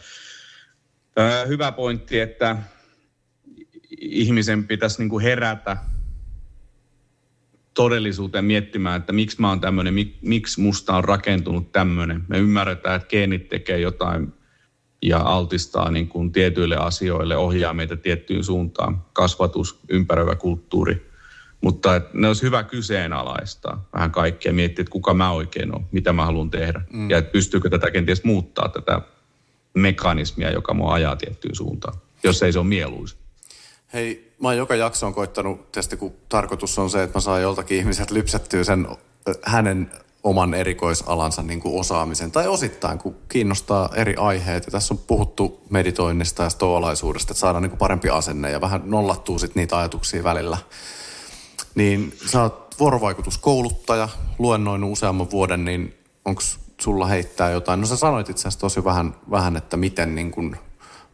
hyvä 1.48 1.72
pointti, 1.72 2.20
että 2.20 2.56
ihmisen 4.00 4.66
pitäisi 4.66 4.98
niin 4.98 5.08
kuin 5.08 5.22
herätä 5.22 5.76
todellisuuteen 7.74 8.44
miettimään, 8.44 9.00
että 9.00 9.12
miksi 9.12 9.40
mä 9.40 9.48
oon 9.48 9.60
tämmöinen, 9.60 9.94
mik, 9.94 10.16
miksi 10.22 10.60
musta 10.60 10.96
on 10.96 11.04
rakentunut 11.04 11.72
tämmöinen. 11.72 12.24
Me 12.28 12.38
ymmärretään, 12.38 12.96
että 12.96 13.08
geenit 13.08 13.48
tekee 13.48 13.80
jotain 13.80 14.32
ja 15.08 15.18
altistaa 15.18 15.90
niin 15.90 16.08
kuin 16.08 16.32
tietyille 16.32 16.76
asioille, 16.76 17.36
ohjaa 17.36 17.74
meitä 17.74 17.96
tiettyyn 17.96 18.44
suuntaan, 18.44 19.04
kasvatus, 19.12 19.78
ympäröivä 19.88 20.36
kulttuuri. 20.36 21.10
Mutta 21.60 22.00
ne 22.12 22.26
olisi 22.26 22.42
hyvä 22.42 22.62
kyseenalaistaa 22.62 23.84
vähän 23.92 24.10
kaikkea, 24.10 24.52
miettiä, 24.52 24.82
että 24.82 24.92
kuka 24.92 25.14
mä 25.14 25.32
oikein 25.32 25.74
olen, 25.74 25.86
mitä 25.92 26.12
mä 26.12 26.24
haluan 26.24 26.50
tehdä. 26.50 26.80
Mm. 26.92 27.10
Ja 27.10 27.18
että 27.18 27.32
pystyykö 27.32 27.70
tätä 27.70 27.90
kenties 27.90 28.24
muuttaa, 28.24 28.68
tätä 28.68 29.00
mekanismia, 29.74 30.50
joka 30.50 30.74
mua 30.74 30.94
ajaa 30.94 31.16
tiettyyn 31.16 31.54
suuntaan, 31.56 31.94
jos 32.24 32.42
ei 32.42 32.52
se 32.52 32.58
ole 32.58 32.66
mieluisa. 32.66 33.16
Hei, 33.92 34.32
mä 34.42 34.48
oon 34.48 34.56
joka 34.56 34.74
jaksoon 34.74 35.14
koittanut, 35.14 35.72
tietysti 35.72 35.96
kun 35.96 36.12
tarkoitus 36.28 36.78
on 36.78 36.90
se, 36.90 37.02
että 37.02 37.16
mä 37.16 37.20
saan 37.20 37.42
joltakin 37.42 37.78
ihmiset 37.78 38.10
lypsättyä 38.10 38.64
sen 38.64 38.86
hänen 39.42 39.90
oman 40.26 40.54
erikoisalansa 40.54 41.42
niin 41.42 41.60
kuin 41.60 41.80
osaamisen, 41.80 42.32
tai 42.32 42.48
osittain, 42.48 42.98
kun 42.98 43.16
kiinnostaa 43.28 43.88
eri 43.94 44.14
aiheet. 44.16 44.66
Ja 44.66 44.72
tässä 44.72 44.94
on 44.94 44.98
puhuttu 44.98 45.60
meditoinnista 45.70 46.42
ja 46.42 46.50
stoalaisuudesta, 46.50 47.32
että 47.32 47.40
saadaan 47.40 47.62
niin 47.62 47.70
kuin 47.70 47.78
parempi 47.78 48.08
asenne 48.08 48.50
ja 48.50 48.60
vähän 48.60 48.82
nollattuu 48.84 49.38
sit 49.38 49.54
niitä 49.54 49.78
ajatuksia 49.78 50.24
välillä. 50.24 50.58
Niin 51.74 52.12
sä 52.26 52.42
oot 52.42 52.74
vuorovaikutuskouluttaja, 52.78 54.08
luennoinut 54.38 54.92
useamman 54.92 55.30
vuoden, 55.30 55.64
niin 55.64 55.94
onko 56.24 56.42
sulla 56.80 57.06
heittää 57.06 57.50
jotain? 57.50 57.80
No 57.80 57.86
sä 57.86 57.96
sanoit 57.96 58.30
itse 58.30 58.40
asiassa 58.40 58.60
tosi 58.60 58.84
vähän, 58.84 59.14
vähän 59.30 59.56
että 59.56 59.76
miten 59.76 60.14
niin 60.14 60.30
kuin 60.30 60.56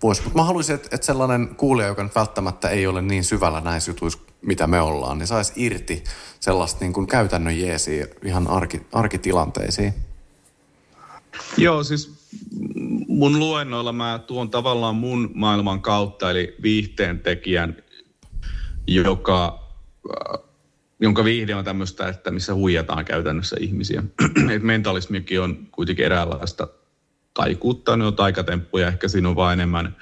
voisi. 0.03 0.23
Mutta 0.23 0.39
mä 0.39 0.45
haluaisin, 0.45 0.75
että, 0.75 0.89
että 0.93 1.07
sellainen 1.07 1.55
kuulija, 1.57 1.89
joka 1.89 2.03
nyt 2.03 2.15
välttämättä 2.15 2.69
ei 2.69 2.87
ole 2.87 3.03
niin 3.03 3.25
syvällä 3.25 3.61
näissä 3.61 3.91
jutuissa, 3.91 4.19
mitä 4.43 4.67
me 4.67 4.81
ollaan, 4.81 5.19
niin 5.19 5.27
saisi 5.27 5.53
irti 5.57 6.05
sellaista 6.41 6.81
niin 6.81 6.93
kuin 6.93 7.07
käytännön 7.07 7.61
jeesiä 7.61 8.07
ihan 8.25 8.47
arki, 8.47 8.81
arkitilanteisiin. 8.93 9.95
Joo, 11.57 11.85
siis 11.85 12.13
mun 13.09 13.39
luennoilla 13.39 13.93
mä 13.93 14.21
tuon 14.27 14.51
tavallaan 14.51 14.97
mun 14.97 15.31
maailman 15.35 15.83
kautta, 15.83 16.31
eli 16.31 16.57
viihteen 16.63 17.21
tekijän, 17.21 17.77
joka, 18.87 19.69
jonka 21.01 21.25
viihde 21.25 21.55
on 21.55 21.65
tämmöistä, 21.65 22.09
että 22.09 22.31
missä 22.31 22.55
huijataan 22.55 23.05
käytännössä 23.05 23.57
ihmisiä. 23.61 24.03
Et 24.55 24.63
mentalismikin 24.63 25.41
on 25.41 25.69
kuitenkin 25.73 26.05
eräänlaista 26.05 26.69
taikuutta, 27.35 27.97
ne 27.97 28.05
on 28.05 28.17
taikatemppuja, 28.17 28.89
ehkä 28.89 29.09
siinä 29.09 29.29
on 29.29 29.37
vain 29.37 29.61
enemmän 29.61 29.97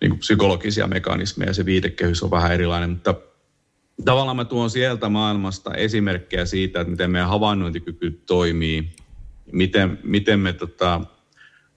niin 0.00 0.10
kuin 0.10 0.18
psykologisia 0.18 0.86
mekanismeja, 0.86 1.54
se 1.54 1.64
viitekehys 1.64 2.22
on 2.22 2.30
vähän 2.30 2.52
erilainen, 2.52 2.90
mutta 2.90 3.14
tavallaan 4.04 4.36
mä 4.36 4.44
tuon 4.44 4.70
sieltä 4.70 5.08
maailmasta 5.08 5.74
esimerkkejä 5.74 6.44
siitä, 6.44 6.80
että 6.80 6.90
miten 6.90 7.10
meidän 7.10 7.28
havainnointikyky 7.28 8.10
toimii, 8.26 8.96
miten, 9.52 9.98
miten 10.02 10.40
me 10.40 10.52
tota, 10.52 11.00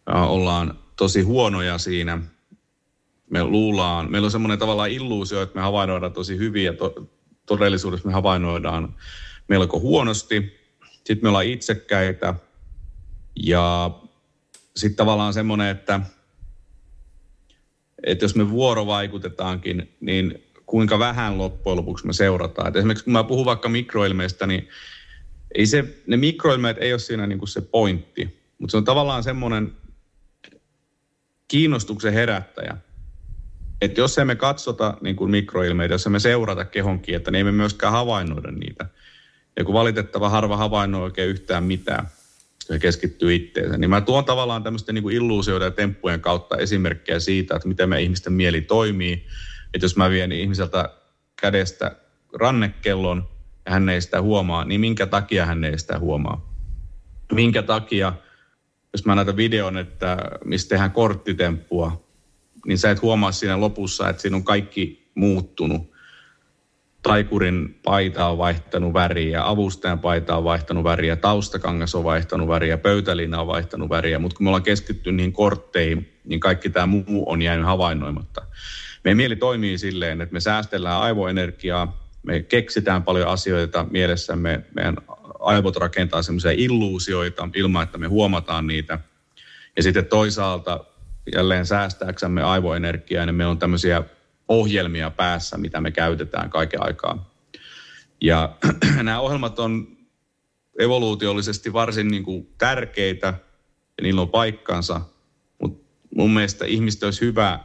ollaan 0.06 0.80
tosi 0.96 1.22
huonoja 1.22 1.78
siinä. 1.78 2.22
Me 3.30 3.44
luullaan, 3.44 4.12
meillä 4.12 4.26
on 4.26 4.32
semmoinen 4.32 4.60
tavallaan 4.60 4.92
illuusio, 4.92 5.42
että 5.42 5.56
me 5.56 5.62
havainnoidaan 5.62 6.14
tosi 6.14 6.38
hyvin 6.38 6.66
ja 6.66 6.74
to, 6.74 6.94
todellisuudessa 7.46 8.08
me 8.08 8.14
havainnoidaan 8.14 8.96
melko 9.48 9.80
huonosti. 9.80 10.58
Sitten 10.94 11.20
me 11.22 11.28
ollaan 11.30 11.46
itsekkäitä 11.46 12.34
ja 13.36 13.92
sitten 14.76 14.98
tavallaan 14.98 15.34
semmoinen, 15.34 15.68
että, 15.68 16.00
että 18.04 18.26
jos 18.26 18.36
me 18.36 18.50
vuorovaikutetaankin, 18.50 19.96
niin 20.00 20.47
kuinka 20.68 21.00
vähän 21.00 21.38
loppujen 21.38 21.78
lopuksi 21.78 22.08
me 22.08 22.14
seurataan. 22.14 22.68
Et 22.68 22.76
esimerkiksi 22.76 23.04
kun 23.04 23.14
mä 23.14 23.24
puhun 23.24 23.46
vaikka 23.46 23.70
mikroilmeistä, 23.70 24.48
niin 24.48 24.68
ei 25.56 25.66
se, 25.66 25.84
ne 26.08 26.18
mikroilmeet 26.18 26.78
ei 26.78 26.94
ole 26.94 27.00
siinä 27.00 27.28
niin 27.28 27.40
kuin 27.40 27.50
se 27.50 27.62
pointti, 27.62 28.42
mutta 28.60 28.72
se 28.72 28.78
on 28.78 28.84
tavallaan 28.84 29.24
semmoinen 29.24 29.72
kiinnostuksen 31.48 32.14
herättäjä. 32.14 32.78
Että 33.82 34.02
jos 34.02 34.18
emme 34.18 34.36
katsota 34.36 34.98
niin 35.02 35.16
kuin 35.16 35.32
mikroilmeitä, 35.32 35.94
jos 35.94 36.06
emme 36.06 36.20
seurata 36.20 36.66
kehon 36.66 37.00
kieltä, 37.00 37.32
niin 37.32 37.38
ei 37.38 37.44
me 37.44 37.52
myöskään 37.52 37.94
havainnoida 37.94 38.52
niitä. 38.52 38.86
Ja 39.58 39.64
kun 39.64 39.74
valitettava 39.74 40.30
harva 40.30 40.58
havainnoi 40.58 41.04
oikein 41.04 41.30
yhtään 41.30 41.64
mitään, 41.64 42.08
se 42.60 42.80
keskittyy 42.80 43.36
itteensä. 43.36 43.78
Niin 43.78 43.90
mä 43.90 44.02
tuon 44.02 44.26
tavallaan 44.26 44.64
tämmöisten 44.64 44.96
niin 44.96 45.04
kuin 45.04 45.16
illuusioiden 45.16 45.66
ja 45.66 45.72
temppujen 45.72 46.20
kautta 46.20 46.58
esimerkkejä 46.58 47.20
siitä, 47.20 47.56
että 47.56 47.68
miten 47.68 47.90
me 47.90 48.02
ihmisten 48.02 48.34
mieli 48.34 48.62
toimii. 48.62 49.26
Että 49.78 49.86
jos 49.86 49.98
mä 49.98 50.10
vien 50.10 50.32
ihmiseltä 50.32 50.90
kädestä 51.42 51.96
rannekellon 52.40 53.30
ja 53.66 53.72
hän 53.72 53.90
ei 53.90 54.02
sitä 54.02 54.22
huomaa, 54.22 54.66
niin 54.66 54.82
minkä 54.82 55.06
takia 55.06 55.46
hän 55.46 55.64
ei 55.64 55.80
sitä 55.80 56.00
huomaa? 56.00 56.54
Minkä 57.32 57.64
takia, 57.64 58.14
jos 58.94 59.06
mä 59.06 59.16
näytän 59.16 59.38
videon, 59.38 59.78
että 59.78 60.18
mistä 60.46 60.70
tehdään 60.70 60.92
korttitemppua, 60.92 62.04
niin 62.66 62.78
sä 62.78 62.92
et 62.92 63.02
huomaa 63.02 63.32
siinä 63.32 63.60
lopussa, 63.60 64.10
että 64.10 64.22
siinä 64.22 64.38
on 64.38 64.44
kaikki 64.44 65.12
muuttunut 65.16 65.92
taikurin 67.02 67.80
paita 67.84 68.28
on 68.28 68.38
vaihtanut 68.38 68.94
väriä, 68.94 69.48
avustajan 69.48 70.00
paita 70.00 70.38
on 70.38 70.44
vaihtanut 70.44 70.84
väriä, 70.84 71.16
taustakangas 71.16 71.96
on 71.96 72.04
vaihtanut 72.04 72.48
väriä, 72.48 72.78
pöytäliina 72.78 73.42
on 73.42 73.48
vaihtanut 73.48 73.90
väriä, 73.90 74.20
mutta 74.20 74.38
kun 74.38 74.44
me 74.44 74.50
ollaan 74.50 74.64
keskittynyt 74.64 75.16
niihin 75.16 75.34
kortteihin, 75.34 76.14
niin 76.26 76.40
kaikki 76.40 76.70
tämä 76.70 76.86
muu 76.86 77.24
on 77.32 77.42
jäänyt 77.42 77.66
havainnoimatta. 77.66 78.46
Meidän 79.08 79.18
mieli 79.18 79.36
toimii 79.36 79.78
silleen, 79.78 80.22
että 80.22 80.34
me 80.34 80.40
säästellään 80.40 81.02
aivoenergiaa, 81.02 82.04
me 82.24 82.40
keksitään 82.40 83.04
paljon 83.04 83.28
asioita 83.28 83.86
mielessämme, 83.92 84.64
meidän 84.76 84.98
aivot 85.40 85.76
rakentaa 85.76 86.22
semmoisia 86.22 86.52
illuusioita 86.52 87.50
ilman, 87.56 87.84
että 87.84 87.98
me 87.98 88.08
huomataan 88.08 88.68
niitä. 88.68 89.00
Ja 89.78 89.84
sitten 89.84 90.06
toisaalta 90.06 90.86
jälleen 91.36 91.66
säästääksemme 91.66 92.44
aivoenergiaa, 92.44 93.26
niin 93.26 93.36
meillä 93.36 93.52
on 93.52 93.60
tämmöisiä 93.60 94.04
ohjelmia 94.48 95.12
päässä, 95.12 95.58
mitä 95.58 95.82
me 95.82 95.92
käytetään 95.92 96.50
kaiken 96.50 96.84
aikaa. 96.84 97.32
Ja 98.22 98.56
nämä 99.04 99.20
ohjelmat 99.20 99.60
on 99.60 99.98
evoluutiollisesti 100.80 101.74
varsin 101.74 102.08
niin 102.08 102.24
kuin 102.24 102.50
tärkeitä 102.58 103.28
ja 103.98 104.04
niillä 104.04 104.22
on 104.22 104.30
paikkansa, 104.30 105.02
mutta 105.62 105.84
mun 106.16 106.34
mielestä 106.34 106.66
ihmistä 106.66 107.08
olisi 107.08 107.22
hyvä 107.22 107.60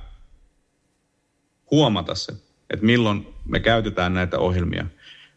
huomata 1.72 2.14
se, 2.14 2.32
että 2.70 2.86
milloin 2.86 3.26
me 3.44 3.60
käytetään 3.60 4.14
näitä 4.14 4.38
ohjelmia, 4.38 4.86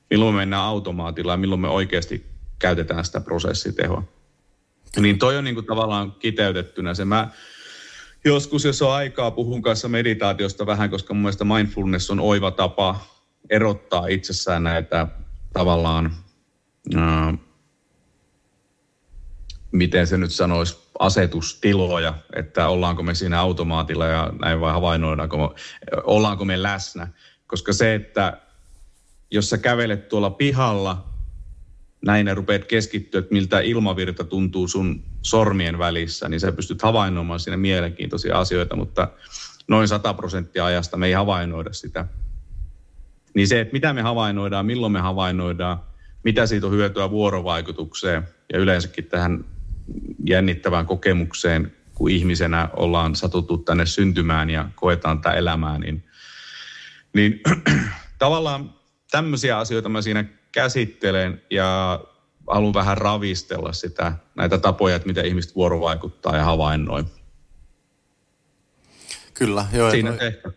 milloin 0.09 0.35
me 0.35 0.39
mennään 0.39 0.63
automaatilla 0.63 1.33
ja 1.33 1.37
milloin 1.37 1.61
me 1.61 1.67
oikeasti 1.67 2.25
käytetään 2.59 3.05
sitä 3.05 3.21
prosessitehoa. 3.21 4.03
Niin 4.99 5.17
toi 5.19 5.37
on 5.37 5.43
niin 5.43 5.55
kuin 5.55 5.65
tavallaan 5.65 6.11
kiteytettynä 6.11 6.93
se. 6.93 7.05
Mä 7.05 7.29
joskus, 8.25 8.65
jos 8.65 8.81
on 8.81 8.93
aikaa, 8.93 9.31
puhun 9.31 9.61
kanssa 9.61 9.87
meditaatiosta 9.87 10.65
vähän, 10.65 10.89
koska 10.89 11.13
mun 11.13 11.21
mielestä 11.21 11.45
mindfulness 11.45 12.11
on 12.11 12.19
oiva 12.19 12.51
tapa 12.51 12.99
erottaa 13.49 14.07
itsessään 14.07 14.63
näitä 14.63 15.07
tavallaan, 15.53 16.15
ää, 16.95 17.33
miten 19.77 20.07
se 20.07 20.17
nyt 20.17 20.31
sanoisi, 20.31 20.77
asetustiloja, 20.99 22.13
että 22.35 22.67
ollaanko 22.67 23.03
me 23.03 23.15
siinä 23.15 23.39
automaatilla 23.39 24.05
ja 24.05 24.33
näin 24.41 24.61
vai 24.61 24.73
havainnoidaanko, 24.73 25.55
ollaanko 26.03 26.45
me 26.45 26.63
läsnä. 26.63 27.07
Koska 27.47 27.73
se, 27.73 27.95
että 27.95 28.37
jos 29.31 29.49
sä 29.49 29.57
kävelet 29.57 30.09
tuolla 30.09 30.29
pihalla, 30.29 31.05
näin 32.05 32.27
ja 32.27 32.35
rupeat 32.35 32.65
keskittyä, 32.65 33.19
että 33.19 33.33
miltä 33.33 33.59
ilmavirta 33.59 34.23
tuntuu 34.23 34.67
sun 34.67 35.03
sormien 35.21 35.79
välissä, 35.79 36.29
niin 36.29 36.39
sä 36.39 36.51
pystyt 36.51 36.81
havainnoimaan 36.81 37.39
siinä 37.39 37.57
mielenkiintoisia 37.57 38.39
asioita, 38.39 38.75
mutta 38.75 39.07
noin 39.67 39.87
100 39.87 40.13
prosenttia 40.13 40.65
ajasta 40.65 40.97
me 40.97 41.07
ei 41.07 41.13
havainnoida 41.13 41.73
sitä. 41.73 42.05
Niin 43.33 43.47
se, 43.47 43.61
että 43.61 43.73
mitä 43.73 43.93
me 43.93 44.01
havainnoidaan, 44.01 44.65
milloin 44.65 44.91
me 44.91 44.99
havainnoidaan, 44.99 45.79
mitä 46.23 46.45
siitä 46.45 46.67
on 46.67 46.73
hyötyä 46.73 47.09
vuorovaikutukseen 47.09 48.27
ja 48.53 48.59
yleensäkin 48.59 49.05
tähän 49.05 49.45
jännittävään 50.25 50.85
kokemukseen, 50.85 51.75
kun 51.93 52.11
ihmisenä 52.11 52.69
ollaan 52.73 53.15
satuttu 53.15 53.57
tänne 53.57 53.85
syntymään 53.85 54.49
ja 54.49 54.69
koetaan 54.75 55.21
tätä 55.21 55.35
elämää, 55.35 55.79
niin, 55.79 56.03
niin 57.13 57.41
tavallaan 58.19 58.73
tämmöisiä 59.11 59.57
asioita 59.57 59.89
mä 59.89 60.01
siinä 60.01 60.25
käsittelen 60.51 61.41
ja 61.49 61.99
haluan 62.47 62.73
vähän 62.73 62.97
ravistella 62.97 63.73
sitä, 63.73 64.13
näitä 64.35 64.57
tapoja, 64.57 64.95
että 64.95 65.07
miten 65.07 65.25
ihmiset 65.25 65.55
vuorovaikuttaa 65.55 66.37
ja 66.37 66.43
havainnoi. 66.43 67.05
Kyllä, 69.33 69.65
joo. 69.73 69.91
Siinä 69.91 70.11
toi, 70.11 70.27
ehkä. 70.27 70.51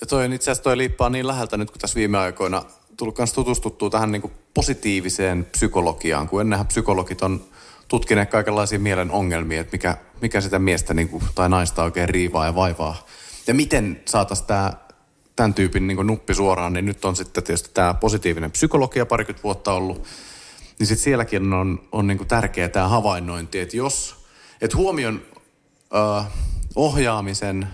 Ja 0.00 0.06
toi, 0.06 0.34
itse 0.34 0.50
asiassa 0.50 0.62
toi 0.62 0.76
liippaa 0.76 1.10
niin 1.10 1.26
läheltä 1.26 1.56
nyt, 1.56 1.70
kun 1.70 1.80
tässä 1.80 1.96
viime 1.96 2.18
aikoina 2.18 2.62
tullut 2.96 3.18
myös 3.18 3.32
tutustuttua 3.32 3.90
tähän 3.90 4.12
niin 4.12 4.22
kuin 4.22 4.32
positiiviseen 4.54 5.44
psykologiaan, 5.44 6.28
kun 6.28 6.40
ennenhän 6.40 6.66
psykologit 6.66 7.22
on 7.22 7.44
tutkineet 7.92 8.30
kaikenlaisia 8.30 8.78
mielen 8.78 9.10
ongelmia, 9.10 9.60
että 9.60 9.74
mikä, 9.74 9.96
mikä 10.20 10.40
sitä 10.40 10.58
miestä 10.58 10.94
niin 10.94 11.08
kuin, 11.08 11.24
tai 11.34 11.48
naista 11.48 11.82
oikein 11.82 12.08
riivaa 12.08 12.46
ja 12.46 12.54
vaivaa. 12.54 13.06
Ja 13.46 13.54
miten 13.54 14.02
saataisiin 14.04 14.46
tämä 14.46 14.72
tämän 15.36 15.54
tyypin 15.54 15.86
niin 15.86 16.06
nuppi 16.06 16.34
suoraan, 16.34 16.72
niin 16.72 16.84
nyt 16.84 17.04
on 17.04 17.16
sitten 17.16 17.42
tietysti 17.42 17.70
tämä 17.74 17.94
positiivinen 17.94 18.50
psykologia 18.50 19.06
parikymmentä 19.06 19.42
vuotta 19.42 19.72
ollut. 19.72 20.04
Niin 20.78 20.86
sitten 20.86 21.04
sielläkin 21.04 21.52
on, 21.52 21.88
on 21.92 22.06
niin 22.06 22.26
tärkeää 22.28 22.68
tämä 22.68 22.88
havainnointi, 22.88 23.60
että 23.60 23.76
jos, 23.76 24.26
että 24.60 24.76
huomion 24.76 25.22
ö, 25.94 26.24
ohjaamisen, 26.74 27.68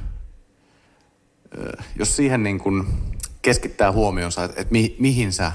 ö, 1.58 1.82
jos 1.98 2.16
siihen 2.16 2.42
niin 2.42 2.58
kuin 2.58 2.86
keskittää 3.42 3.92
huomionsa, 3.92 4.44
että, 4.44 4.60
että 4.60 4.72
mi, 4.72 4.96
mihin 4.98 5.32
sä, 5.32 5.52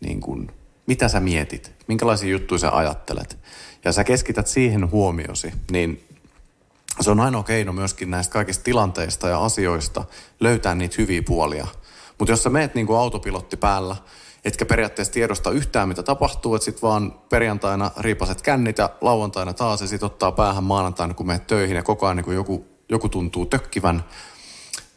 niin 0.00 0.20
kuin, 0.20 0.52
mitä 0.86 1.08
sä 1.08 1.20
mietit, 1.20 1.72
minkälaisia 1.88 2.30
juttuja 2.30 2.58
sä 2.58 2.76
ajattelet, 2.76 3.38
ja 3.84 3.92
sä 3.92 4.04
keskität 4.04 4.46
siihen 4.46 4.90
huomiosi, 4.90 5.52
niin 5.70 6.04
se 7.00 7.10
on 7.10 7.20
ainoa 7.20 7.42
keino 7.42 7.72
myöskin 7.72 8.10
näistä 8.10 8.32
kaikista 8.32 8.64
tilanteista 8.64 9.28
ja 9.28 9.44
asioista 9.44 10.04
löytää 10.40 10.74
niitä 10.74 10.94
hyviä 10.98 11.22
puolia. 11.26 11.66
Mutta 12.18 12.32
jos 12.32 12.42
sä 12.42 12.50
meet 12.50 12.74
niin 12.74 12.86
kuin 12.86 12.98
autopilotti 12.98 13.56
päällä, 13.56 13.96
etkä 14.44 14.66
periaatteessa 14.66 15.12
tiedosta 15.12 15.50
yhtään 15.50 15.88
mitä 15.88 16.02
tapahtuu, 16.02 16.54
että 16.54 16.64
sit 16.64 16.82
vaan 16.82 17.12
perjantaina 17.28 17.90
riipaset 17.98 18.42
kännit 18.42 18.78
ja 18.78 18.90
lauantaina 19.00 19.52
taas 19.52 19.80
ja 19.80 19.86
sit 19.86 20.02
ottaa 20.02 20.32
päähän 20.32 20.64
maanantaina, 20.64 21.14
kun 21.14 21.26
menet 21.26 21.46
töihin 21.46 21.76
ja 21.76 21.82
koko 21.82 22.06
ajan 22.06 22.16
niin 22.16 22.24
kun 22.24 22.34
joku, 22.34 22.66
joku 22.88 23.08
tuntuu 23.08 23.46
tökkivän, 23.46 24.04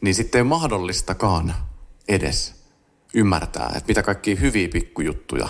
niin 0.02 0.16
sitten 0.16 0.40
ei 0.40 0.44
mahdollistakaan 0.44 1.56
edes 2.08 2.56
ymmärtää, 3.14 3.68
että 3.68 3.88
mitä 3.88 4.04
kaikkia 4.04 4.36
hyviä 4.36 4.70
pikkujuttuja 4.70 5.48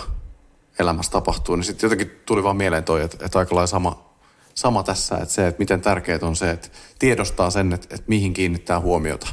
elämässä 0.78 1.12
tapahtuu. 1.12 1.56
Niin 1.56 1.64
sitten 1.64 1.90
jotenkin 1.90 2.20
tuli 2.26 2.42
vaan 2.42 2.56
mieleen 2.56 2.84
toi, 2.84 3.02
että, 3.02 3.26
että 3.26 3.38
aika 3.38 3.54
lailla 3.54 3.66
sama, 3.66 4.14
sama 4.54 4.82
tässä, 4.82 5.16
että 5.16 5.34
se, 5.34 5.46
että 5.46 5.58
miten 5.58 5.80
tärkeää 5.80 6.18
on 6.22 6.36
se, 6.36 6.50
että 6.50 6.68
tiedostaa 6.98 7.50
sen, 7.50 7.72
että, 7.72 7.94
että 7.94 8.04
mihin 8.08 8.32
kiinnittää 8.32 8.80
huomiota. 8.80 9.26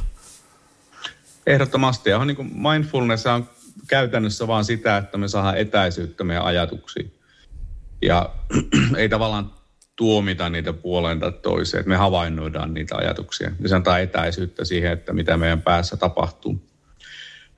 Ehdottomasti. 1.46 2.10
Ja 2.10 2.24
niin 2.24 2.36
kuin 2.36 2.50
mindfulness 2.58 3.26
on 3.26 3.48
käytännössä 3.88 4.46
vaan 4.46 4.64
sitä, 4.64 4.96
että 4.96 5.18
me 5.18 5.28
saadaan 5.28 5.58
etäisyyttä 5.58 6.24
meidän 6.24 6.44
ajatuksiin. 6.44 7.14
Ja 8.02 8.30
ei 8.96 9.08
tavallaan 9.08 9.50
tuomita 9.96 10.48
niitä 10.48 10.72
puoleen 10.72 11.20
tai 11.20 11.32
toiseen, 11.32 11.80
että 11.80 11.88
me 11.88 11.96
havainnoidaan 11.96 12.74
niitä 12.74 12.96
ajatuksia. 12.96 13.50
Ja 13.60 13.68
se 13.68 13.76
antaa 13.76 13.98
etäisyyttä 13.98 14.64
siihen, 14.64 14.92
että 14.92 15.12
mitä 15.12 15.36
meidän 15.36 15.62
päässä 15.62 15.96
tapahtuu. 15.96 16.68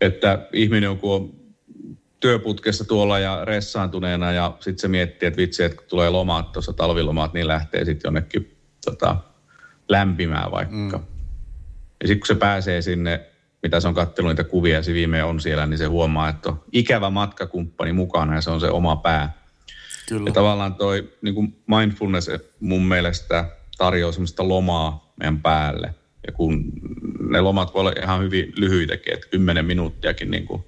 Että 0.01 0.49
ihminen, 0.53 0.99
kun 0.99 1.15
on 1.15 1.46
työputkessa 2.21 2.85
tuolla 2.85 3.19
ja 3.19 3.45
ressaantuneena 3.45 4.33
ja 4.33 4.57
sitten 4.61 4.79
se 4.79 4.89
miettii, 4.89 5.27
että 5.27 5.37
vitsi, 5.37 5.65
että 5.65 5.77
kun 5.77 5.87
tulee 5.89 6.11
lomaat 6.11 6.53
tuossa 6.53 6.73
talvilomaat, 6.73 7.33
niin 7.33 7.49
lähtee 7.49 7.85
sitten 7.85 8.09
jonnekin 8.09 8.57
tota, 8.85 9.17
lämpimään 9.89 10.51
vaikka. 10.51 10.99
Mm. 10.99 11.05
Ja 12.01 12.07
sitten 12.07 12.21
kun 12.21 12.27
se 12.27 12.35
pääsee 12.35 12.83
sinne, 12.83 13.21
mitä 13.63 13.81
se 13.81 13.89
on 13.89 13.95
katsellut 13.95 14.31
niitä 14.31 14.45
kuvia 14.45 14.75
ja 14.75 14.83
se 14.83 14.95
viimein 14.95 15.25
on 15.25 15.41
siellä, 15.41 15.67
niin 15.67 15.79
se 15.79 15.87
huomaa, 15.87 16.29
että 16.29 16.49
on 16.49 16.63
ikävä 16.73 17.11
matkakumppani 17.11 17.93
mukana 17.93 18.35
ja 18.35 18.41
se 18.41 18.51
on 18.51 18.61
se 18.61 18.71
oma 18.71 18.97
pää. 18.97 19.33
Kyllä. 20.09 20.29
Ja 20.29 20.33
tavallaan 20.33 20.75
toi 20.75 21.13
niin 21.23 21.35
kuin 21.35 21.57
mindfulness 21.67 22.31
mun 22.61 22.89
mielestä 22.89 23.45
tarjoaa 23.79 24.13
semmoista 24.13 24.49
lomaa 24.49 25.13
meidän 25.17 25.43
päälle. 25.43 25.95
Ja 26.27 26.33
kun 26.33 26.73
ne 27.31 27.41
lomat 27.41 27.75
voi 27.75 27.81
olla 27.81 27.93
ihan 28.03 28.23
hyvin 28.23 28.53
lyhyitäkin, 28.57 29.15
että 29.15 29.29
kymmenen 29.29 29.65
minuuttiakin 29.65 30.31
niin 30.31 30.47
kuin 30.47 30.65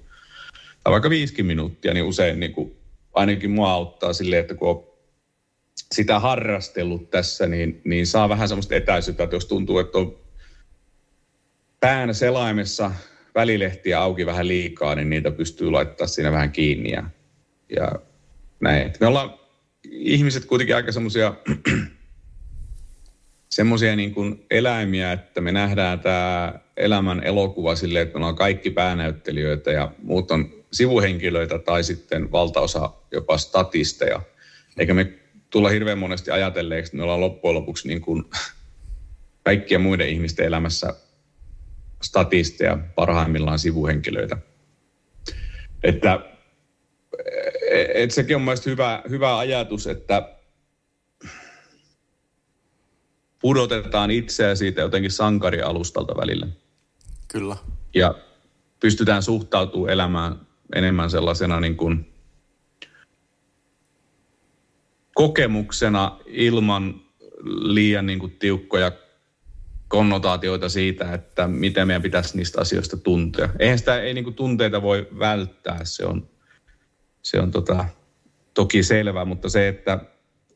tai 0.83 0.91
vaikka 0.91 1.09
viisikin 1.09 1.45
minuuttia, 1.45 1.93
niin 1.93 2.05
usein 2.05 2.39
niin 2.39 2.53
kuin, 2.53 2.75
ainakin 3.13 3.51
mua 3.51 3.71
auttaa 3.71 4.13
silleen, 4.13 4.41
että 4.41 4.55
kun 4.55 4.69
on 4.69 4.83
sitä 5.91 6.19
harrastellut 6.19 7.09
tässä, 7.09 7.47
niin, 7.47 7.81
niin 7.83 8.07
saa 8.07 8.29
vähän 8.29 8.47
semmoista 8.47 8.75
etäisyyttä, 8.75 9.23
että 9.23 9.35
jos 9.35 9.45
tuntuu, 9.45 9.79
että 9.79 9.97
on 9.97 10.17
pään 11.79 12.15
selaimessa 12.15 12.91
välilehtiä 13.35 14.01
auki 14.01 14.25
vähän 14.25 14.47
liikaa, 14.47 14.95
niin 14.95 15.09
niitä 15.09 15.31
pystyy 15.31 15.71
laittaa 15.71 16.07
siinä 16.07 16.31
vähän 16.31 16.51
kiinni 16.51 16.91
ja, 16.91 17.03
ja 17.75 17.91
näin. 18.59 18.93
Me 18.99 19.07
ollaan 19.07 19.33
ihmiset 19.91 20.45
kuitenkin 20.45 20.75
aika 20.75 20.91
semmoisia 20.91 21.33
semmoisia 23.49 23.95
niin 23.95 24.13
kuin 24.13 24.45
eläimiä, 24.51 25.11
että 25.11 25.41
me 25.41 25.51
nähdään 25.51 25.99
tämä 25.99 26.59
elämän 26.77 27.23
elokuva 27.23 27.75
silleen, 27.75 28.03
että 28.03 28.13
me 28.13 28.17
ollaan 28.17 28.35
kaikki 28.35 28.69
päänäyttelijöitä 28.69 29.71
ja 29.71 29.91
muut 30.03 30.31
on 30.31 30.58
sivuhenkilöitä 30.71 31.59
tai 31.59 31.83
sitten 31.83 32.31
valtaosa 32.31 32.93
jopa 33.11 33.37
statisteja. 33.37 34.21
Eikä 34.77 34.93
me 34.93 35.13
tulla 35.49 35.69
hirveän 35.69 35.97
monesti 35.97 36.31
ajatelleeksi, 36.31 36.89
että 36.89 36.97
me 36.97 37.03
ollaan 37.03 37.21
loppujen 37.21 37.55
lopuksi 37.55 37.87
niin 37.87 38.01
kuin 38.01 38.25
kaikkien 39.43 39.81
muiden 39.81 40.09
ihmisten 40.09 40.45
elämässä 40.45 40.93
statisteja, 42.03 42.77
parhaimmillaan 42.95 43.59
sivuhenkilöitä. 43.59 44.37
Että 45.83 46.19
et 47.93 48.11
sekin 48.11 48.35
on 48.35 48.41
mielestäni 48.41 48.71
hyvä, 48.71 49.03
hyvä 49.09 49.37
ajatus, 49.37 49.87
että 49.87 50.35
pudotetaan 53.39 54.11
itseä 54.11 54.55
siitä 54.55 54.81
jotenkin 54.81 55.11
sankarialustalta 55.11 56.15
välillä. 56.17 56.47
Kyllä. 57.27 57.55
Ja 57.95 58.15
pystytään 58.79 59.23
suhtautumaan 59.23 59.93
elämään 59.93 60.48
enemmän 60.75 61.09
sellaisena 61.09 61.59
niin 61.59 61.77
kuin 61.77 62.13
kokemuksena 65.15 66.19
ilman 66.25 67.01
liian 67.45 68.05
niin 68.05 68.19
kuin 68.19 68.31
tiukkoja 68.39 68.91
konnotaatioita 69.87 70.69
siitä, 70.69 71.13
että 71.13 71.47
miten 71.47 71.87
meidän 71.87 72.01
pitäisi 72.01 72.37
niistä 72.37 72.61
asioista 72.61 72.97
tuntea. 72.97 73.49
Eihän 73.59 73.77
sitä 73.77 74.01
ei 74.01 74.13
niin 74.13 74.23
kuin 74.23 74.35
tunteita 74.35 74.81
voi 74.81 75.07
välttää, 75.19 75.79
se 75.83 76.05
on, 76.05 76.29
se 77.21 77.39
on 77.39 77.51
tota, 77.51 77.85
toki 78.53 78.83
selvä, 78.83 79.25
mutta 79.25 79.49
se, 79.49 79.67
että 79.67 79.99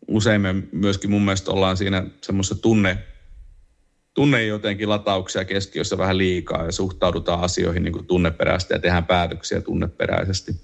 usein 0.08 0.42
me 0.42 0.56
myöskin 0.72 1.12
mun 1.12 1.26
mielestä 1.26 1.52
ollaan 1.52 1.78
siinä 1.78 2.06
semmoisessa 2.22 2.62
tunne, 2.62 2.98
tunne 4.14 4.46
jotenkin 4.46 4.90
latauksia 4.90 5.46
keskiössä 5.46 5.98
vähän 5.98 6.18
liikaa 6.18 6.66
ja 6.66 6.72
suhtaudutaan 6.72 7.42
asioihin 7.42 7.84
niin 7.84 7.94
kuin 7.94 8.08
tunneperäisesti 8.08 8.74
ja 8.74 8.80
tehdään 8.80 9.06
päätöksiä 9.06 9.62
tunneperäisesti. 9.62 10.56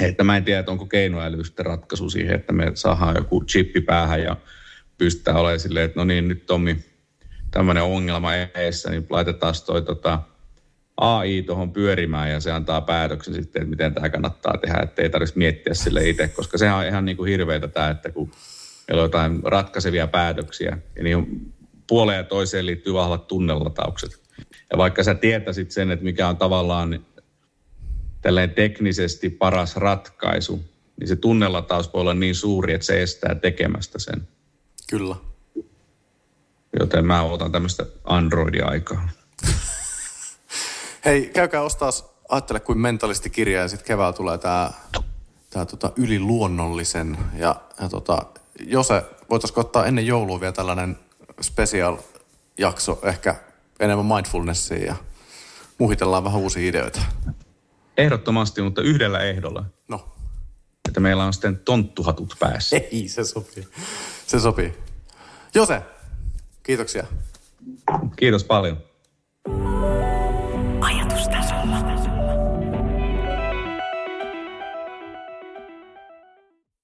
Että 0.00 0.24
mä 0.24 0.36
en 0.36 0.44
tiedä, 0.44 0.60
että 0.60 0.72
onko 0.72 0.86
keinoäly 0.86 1.44
sitten 1.44 1.66
ratkaisu 1.66 2.10
siihen, 2.10 2.34
että 2.34 2.52
me 2.52 2.70
saadaan 2.74 3.16
joku 3.16 3.44
chippi 3.44 3.80
päähän 3.80 4.22
ja 4.22 4.36
pystytään 4.98 5.36
olemaan 5.36 5.60
silleen, 5.60 5.84
että 5.84 6.00
no 6.00 6.04
niin, 6.04 6.28
nyt 6.28 6.46
Tommi, 6.46 6.76
tämmöinen 7.50 7.82
ongelma 7.82 8.34
eessä, 8.34 8.90
niin 8.90 9.06
laitetaan 9.10 9.54
toi 9.66 9.82
tota, 9.82 10.20
AI 10.96 11.42
tuohon 11.42 11.72
pyörimään 11.72 12.30
ja 12.30 12.40
se 12.40 12.52
antaa 12.52 12.80
päätöksen 12.80 13.34
sitten, 13.34 13.62
että 13.62 13.70
miten 13.70 13.94
tämä 13.94 14.08
kannattaa 14.08 14.58
tehdä, 14.58 14.80
että 14.82 15.02
ei 15.02 15.10
tarvitsisi 15.10 15.38
miettiä 15.38 15.74
sille 15.74 16.08
itse, 16.08 16.28
koska 16.28 16.58
sehän 16.58 16.76
on 16.76 16.86
ihan 16.86 17.04
niin 17.04 17.16
kuin 17.16 17.30
hirveätä 17.30 17.68
tämä, 17.68 17.90
että 17.90 18.10
kun 18.10 18.30
meillä 18.88 19.02
on 19.02 19.04
jotain 19.04 19.40
ratkaisevia 19.44 20.06
päätöksiä 20.06 20.78
ja 20.96 21.02
niin 21.02 21.53
puoleen 21.86 22.16
ja 22.16 22.24
toiseen 22.24 22.66
liittyy 22.66 22.94
vahvat 22.94 23.26
tunnelataukset. 23.26 24.20
Ja 24.72 24.78
vaikka 24.78 25.02
sä 25.02 25.14
tietäisit 25.14 25.70
sen, 25.70 25.90
että 25.90 26.04
mikä 26.04 26.28
on 26.28 26.36
tavallaan 26.36 27.06
tälleen 28.22 28.50
teknisesti 28.50 29.30
paras 29.30 29.76
ratkaisu, 29.76 30.64
niin 31.00 31.08
se 31.08 31.16
tunnelataus 31.16 31.92
voi 31.92 32.00
olla 32.00 32.14
niin 32.14 32.34
suuri, 32.34 32.74
että 32.74 32.86
se 32.86 33.02
estää 33.02 33.34
tekemästä 33.34 33.98
sen. 33.98 34.28
Kyllä. 34.90 35.16
Joten 36.80 37.06
mä 37.06 37.22
otan 37.22 37.52
tämmöistä 37.52 37.86
Android-aikaa. 38.04 39.08
Hei, 41.04 41.30
käykää 41.34 41.62
ostaa 41.62 41.90
Ajattele 42.28 42.60
kuin 42.60 42.78
mentalisti 42.78 43.30
kirja 43.30 43.60
ja 43.60 43.68
sitten 43.68 43.86
keväällä 43.86 44.12
tulee 44.12 44.38
tämä 44.38 44.70
tää 45.50 45.66
tota 45.66 45.92
yliluonnollisen. 45.96 47.18
Ja, 47.36 47.56
ja 47.80 47.88
tota, 47.88 48.26
Jose, 48.66 49.02
voitaisiko 49.30 49.60
ottaa 49.60 49.86
ennen 49.86 50.06
joulua 50.06 50.40
vielä 50.40 50.52
tällainen 50.52 50.98
special 51.40 51.98
jakso, 52.58 53.00
ehkä 53.02 53.34
enemmän 53.80 54.06
mindfulnessia 54.06 54.86
ja 54.86 54.96
muhitellaan 55.78 56.24
vähän 56.24 56.40
uusia 56.40 56.68
ideoita. 56.68 57.00
Ehdottomasti, 57.96 58.62
mutta 58.62 58.82
yhdellä 58.82 59.20
ehdolla. 59.20 59.64
No. 59.88 60.08
Että 60.88 61.00
meillä 61.00 61.24
on 61.24 61.32
sitten 61.32 61.58
tonttuhatut 61.58 62.36
päässä. 62.40 62.76
Ei, 62.76 63.08
se 63.08 63.24
sopii. 63.24 63.68
Se 64.26 64.40
sopii. 64.40 64.74
Jose, 65.54 65.82
kiitoksia. 66.62 67.06
Kiitos 68.16 68.44
paljon. 68.44 68.84